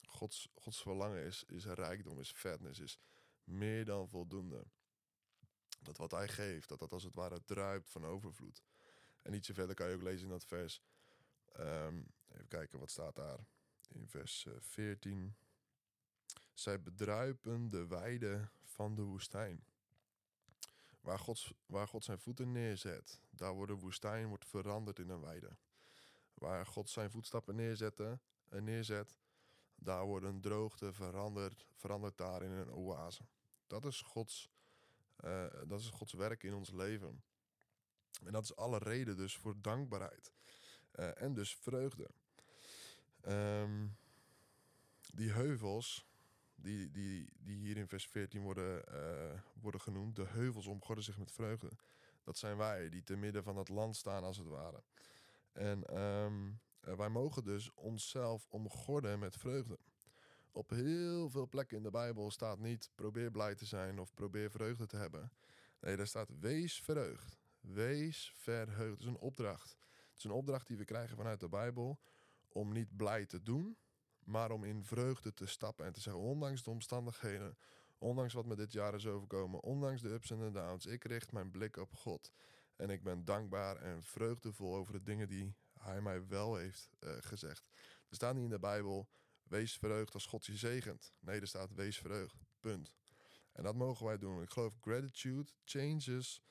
Gods, 0.06 0.50
Gods 0.54 0.82
verlangen 0.82 1.24
is, 1.24 1.44
is 1.48 1.66
rijkdom, 1.66 2.20
is 2.20 2.32
fatness, 2.32 2.80
is 2.80 3.00
meer 3.44 3.86
dan 3.86 4.10
voldoende. 4.10 4.66
Dat 5.82 5.98
wat 5.98 6.12
hij 6.12 6.28
geeft, 6.28 6.70
dat 6.70 6.80
dat 6.80 6.94
als 6.94 7.04
het 7.04 7.16
ware 7.16 7.44
druipt 7.46 7.90
van 7.90 8.06
overvloed. 8.06 8.64
En 9.22 9.34
ietsje 9.34 9.54
verder 9.54 9.76
kan 9.76 9.90
je 9.90 9.96
ook 9.96 10.02
lezen 10.02 10.24
in 10.24 10.32
dat 10.32 10.46
vers. 10.46 10.82
Ehm, 11.52 12.02
even 12.34 12.48
kijken, 12.48 12.80
wat 12.80 12.89
staat 12.89 13.15
daar? 13.15 13.39
In 13.88 14.08
vers 14.08 14.48
14. 14.60 15.36
Zij 16.54 16.82
bedruipen 16.82 17.70
de 17.70 17.88
weide 17.88 18.50
van 18.63 18.96
de 18.96 19.02
woestijn. 19.02 19.63
Waar 21.02 21.20
God, 21.20 21.52
waar 21.65 21.88
God 21.88 22.04
zijn 22.04 22.20
voeten 22.20 22.52
neerzet, 22.52 23.22
daar 23.30 23.54
wordt 23.54 23.72
de 23.72 23.78
woestijn 23.78 24.28
wordt 24.28 24.46
veranderd 24.46 25.00
in 25.00 25.10
een 25.10 25.22
weide. 25.22 25.58
Waar 26.34 26.65
God 26.65 26.89
zijn 26.89 27.12
voetstappen 27.12 27.80
en 28.50 28.63
neerzet, 28.63 29.17
daar 29.76 30.06
wordt 30.06 30.26
een 30.26 30.41
droogte 30.41 30.94
veranderd, 30.94 31.67
verandert 31.76 32.17
daar 32.17 32.44
in 32.44 32.52
een 32.52 32.72
oase. 32.72 33.24
Dat 33.67 33.86
is 33.86 34.02
Gods, 34.02 34.50
uh, 35.24 35.46
dat 35.67 35.80
is 35.80 35.89
Gods 35.89 36.13
werk 36.13 36.44
in 36.44 36.54
ons 36.54 36.72
leven. 36.72 37.24
En 38.24 38.32
dat 38.32 38.44
is 38.44 38.56
alle 38.56 38.78
reden 38.78 39.17
dus 39.17 39.38
voor 39.38 39.62
dankbaarheid. 39.62 40.34
En 40.91 41.34
dus 41.34 41.56
vreugde. 41.56 42.10
Um, 43.28 43.96
die 45.14 45.32
heuvels, 45.32 46.06
die, 46.56 46.92
die, 46.92 47.30
die 47.40 47.58
hier 47.58 47.78
in 47.78 47.88
vers 47.88 48.08
14 48.08 48.42
worden, 48.42 48.84
uh, 48.92 49.40
worden 49.62 49.82
genoemd, 49.82 50.16
de 50.16 50.26
heuvels 50.28 50.68
omgorden 50.68 51.04
zich 51.04 51.18
met 51.18 51.32
vreugde. 51.32 51.70
Dat 52.24 52.38
zijn 52.38 52.58
wij, 52.58 52.90
die 52.90 53.04
te 53.04 53.16
midden 53.16 53.44
van 53.44 53.58
het 53.58 53.70
land 53.70 53.96
staan 53.96 54.24
als 54.24 54.38
het 54.38 54.48
ware. 54.48 54.84
En 55.52 56.00
um, 56.00 56.60
wij 56.80 57.10
mogen 57.10 57.44
dus 57.44 57.74
onszelf 57.74 58.48
omgorden 58.50 59.20
met 59.20 59.38
vreugde. 59.38 59.80
Op 60.52 60.70
heel 60.70 61.30
veel 61.30 61.48
plekken 61.48 61.78
in 61.78 61.84
de 61.84 61.90
Bijbel 61.90 62.32
staat 62.32 62.60
niet 62.60 62.90
probeer 62.96 63.32
blij 63.32 63.56
te 63.56 63.66
zijn 63.66 64.00
of 64.00 64.14
probeer 64.14 64.52
vreugde 64.52 64.86
te 64.86 64.98
hebben. 64.98 65.32
Nee, 65.80 65.96
daar 65.96 66.08
staat 66.08 66.30
wees 66.40 66.82
verheugd. 66.82 67.38
Wees 67.60 68.34
verheugd. 68.36 68.92
Het 68.92 69.00
is 69.00 69.06
een 69.06 69.18
opdracht. 69.18 69.78
Het 70.10 70.18
is 70.18 70.24
een 70.24 70.32
opdracht 70.32 70.68
die 70.68 70.78
we 70.78 70.86
krijgen 70.86 71.18
vanuit 71.18 71.40
de 71.40 71.50
Bijbel 71.50 72.00
om 72.52 72.72
niet 72.72 72.98
blij 72.98 73.26
te 73.26 73.42
doen, 73.42 73.78
maar 74.24 74.52
om 74.52 74.64
in 74.64 74.84
vreugde 74.84 75.34
te 75.34 75.46
stappen 75.46 75.86
en 75.86 75.94
te 75.94 76.02
zeggen, 76.02 76.22
ondanks 76.22 76.64
de 76.64 76.70
omstandigheden, 76.70 77.58
ondanks 77.98 78.34
wat 78.34 78.46
me 78.46 78.56
dit 78.56 78.72
jaar 78.72 78.94
is 78.94 79.08
overkomen, 79.08 79.64
ondanks 79.64 80.02
de 80.02 80.10
ups 80.10 80.32
en 80.32 80.40
de 80.40 80.52
downs, 80.52 80.86
ik 80.86 81.04
richt 81.04 81.32
mijn 81.32 81.52
blik 81.52 81.78
op 81.78 81.94
God. 81.96 82.32
En 82.76 82.90
ik 82.90 83.04
ben 83.04 83.26
dankbaar 83.26 83.76
en 83.76 84.04
vreugdevol 84.04 84.76
over 84.76 84.94
de 84.94 85.04
dingen 85.04 85.28
die 85.28 85.56
Hij 85.80 86.02
mij 86.02 86.28
wel 86.28 86.56
heeft 86.56 86.90
uh, 87.00 87.12
gezegd. 87.20 87.70
Er 88.10 88.16
staat 88.16 88.36
niet 88.36 88.44
in 88.44 88.50
de 88.50 88.60
Bijbel, 88.60 89.10
wees 89.44 89.78
verheugd 89.78 90.14
als 90.14 90.26
God 90.26 90.46
je 90.46 90.58
zegent. 90.58 91.12
Nee, 91.20 91.40
er 91.40 91.48
staat 91.48 91.74
wees 91.74 91.98
verheugd. 91.98 92.36
Punt. 92.60 92.96
En 93.52 93.64
dat 93.64 93.76
mogen 93.76 94.06
wij 94.06 94.18
doen. 94.18 94.42
Ik 94.42 94.50
geloof 94.50 94.78
gratitude 94.82 95.52
changes 95.64 96.42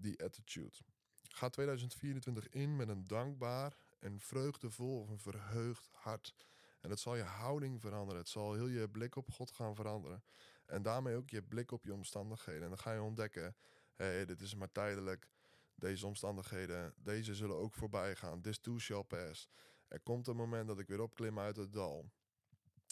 the 0.00 0.20
attitude. 0.24 0.76
Ga 1.22 1.48
2024 1.48 2.48
in 2.48 2.76
met 2.76 2.88
een 2.88 3.06
dankbaar 3.06 3.76
en 4.06 4.20
vreugdevol 4.20 5.00
of 5.00 5.08
een 5.08 5.18
verheugd 5.18 5.88
hart. 5.92 6.34
En 6.80 6.90
het 6.90 7.00
zal 7.00 7.16
je 7.16 7.22
houding 7.22 7.80
veranderen. 7.80 8.20
Het 8.20 8.28
zal 8.28 8.54
heel 8.54 8.66
je 8.66 8.88
blik 8.88 9.16
op 9.16 9.30
God 9.30 9.50
gaan 9.50 9.74
veranderen. 9.74 10.24
En 10.66 10.82
daarmee 10.82 11.16
ook 11.16 11.30
je 11.30 11.42
blik 11.42 11.70
op 11.70 11.84
je 11.84 11.92
omstandigheden. 11.92 12.62
En 12.62 12.68
dan 12.68 12.78
ga 12.78 12.92
je 12.92 13.02
ontdekken: 13.02 13.56
hey, 13.94 14.24
dit 14.24 14.40
is 14.40 14.54
maar 14.54 14.72
tijdelijk. 14.72 15.28
Deze 15.74 16.06
omstandigheden, 16.06 16.94
deze 16.96 17.34
zullen 17.34 17.56
ook 17.56 17.74
voorbij 17.74 18.16
gaan. 18.16 18.40
This 18.40 18.58
too 18.58 18.78
shall 18.78 19.04
pass. 19.04 19.48
Er 19.88 20.00
komt 20.00 20.26
een 20.26 20.36
moment 20.36 20.66
dat 20.66 20.78
ik 20.78 20.88
weer 20.88 21.00
opklim 21.00 21.38
uit 21.38 21.56
het 21.56 21.72
dal. 21.72 22.10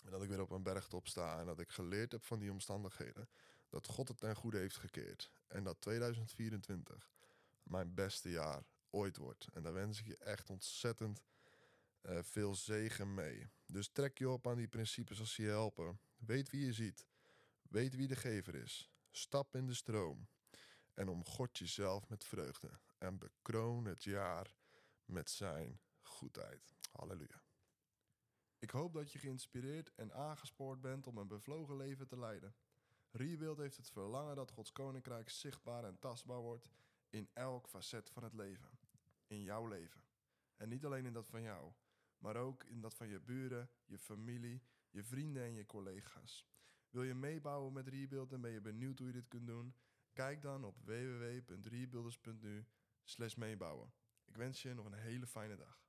En 0.05 0.11
dat 0.11 0.23
ik 0.23 0.29
weer 0.29 0.41
op 0.41 0.51
een 0.51 0.63
bergtop 0.63 1.09
sta. 1.09 1.41
En 1.41 1.47
dat 1.47 1.61
ik 1.61 1.71
geleerd 1.71 2.13
heb 2.13 2.25
van 2.25 2.39
die 2.39 2.51
omstandigheden. 2.51 3.29
Dat 3.69 3.87
God 3.87 4.09
het 4.09 4.19
ten 4.19 4.37
goede 4.37 4.59
heeft 4.59 4.77
gekeerd. 4.77 5.31
En 5.47 5.65
dat 5.65 5.81
2024 5.81 7.11
mijn 7.63 7.95
beste 7.95 8.31
jaar 8.31 8.63
ooit 8.95 9.17
wordt. 9.17 9.47
En 9.53 9.63
daar 9.63 9.73
wens 9.73 10.01
ik 10.01 10.07
je 10.07 10.17
echt 10.17 10.51
ontzettend 10.51 11.23
uh, 12.03 12.19
veel 12.23 12.55
zegen 12.55 13.15
mee. 13.15 13.49
Dus 13.67 13.89
trek 13.89 14.19
je 14.19 14.29
op 14.29 14.47
aan 14.47 14.57
die 14.57 14.69
principes 14.69 15.21
als 15.21 15.35
ze 15.35 15.43
je 15.43 15.49
helpen. 15.49 16.01
Weet 16.17 16.51
wie 16.51 16.67
je 16.67 16.73
ziet. 16.73 17.07
Weet 17.63 17.95
wie 17.95 18.09
de 18.09 18.17
gever 18.17 18.55
is. 18.55 18.91
Stap 19.11 19.55
in 19.55 19.67
de 19.67 19.75
stroom. 19.75 20.29
En 20.95 21.09
omgod 21.09 21.59
jezelf 21.59 22.09
met 22.09 22.25
vreugde. 22.25 22.71
En 22.99 23.19
bekroon 23.19 23.85
het 23.85 24.05
jaar 24.05 24.55
met 25.05 25.31
zijn 25.31 25.81
goedheid. 26.03 26.75
Halleluja. 26.93 27.43
Ik 28.59 28.71
hoop 28.71 28.93
dat 28.93 29.13
je 29.13 29.19
geïnspireerd 29.19 29.95
en 29.95 30.13
aangespoord 30.13 30.81
bent 30.81 31.07
om 31.07 31.19
een 31.19 31.29
bevlogen 31.29 31.77
leven 31.77 32.07
te 32.07 32.19
leiden. 32.19 32.55
Rebuild 33.11 33.59
heeft 33.59 33.77
het 33.77 33.91
verlangen 33.91 34.37
dat 34.37 34.51
Gods 34.51 34.73
koninkrijk 34.73 35.31
zichtbaar 35.31 35.85
en 35.85 35.99
tastbaar 35.99 36.41
wordt 36.41 36.71
in 37.11 37.29
elk 37.33 37.69
facet 37.69 38.11
van 38.11 38.23
het 38.23 38.35
leven. 38.35 38.79
In 39.27 39.43
jouw 39.43 39.67
leven. 39.67 40.03
En 40.57 40.69
niet 40.69 40.85
alleen 40.85 41.07
in 41.07 41.13
dat 41.13 41.29
van 41.29 41.43
jou, 41.43 41.73
maar 42.19 42.37
ook 42.37 42.65
in 42.65 42.81
dat 42.81 42.95
van 42.95 43.09
je 43.09 43.21
buren, 43.21 43.71
je 43.85 43.99
familie, 43.99 44.63
je 44.91 45.05
vrienden 45.05 45.43
en 45.43 45.55
je 45.55 45.67
collega's. 45.67 46.47
Wil 46.91 47.03
je 47.03 47.15
meebouwen 47.15 47.73
met 47.73 47.89
Rebuild 47.89 48.33
en 48.33 48.41
ben 48.41 48.51
je 48.51 48.61
benieuwd 48.61 48.99
hoe 48.99 49.07
je 49.07 49.13
dit 49.13 49.29
kunt 49.29 49.47
doen? 49.47 49.75
Kijk 50.13 50.43
dan 50.43 50.65
op 50.65 50.79
www.rebuilders.nu 50.85 52.67
meebouwen. 53.37 53.93
Ik 54.25 54.37
wens 54.37 54.63
je 54.63 54.75
nog 54.75 54.87
een 54.87 54.93
hele 54.93 55.27
fijne 55.27 55.57
dag. 55.57 55.84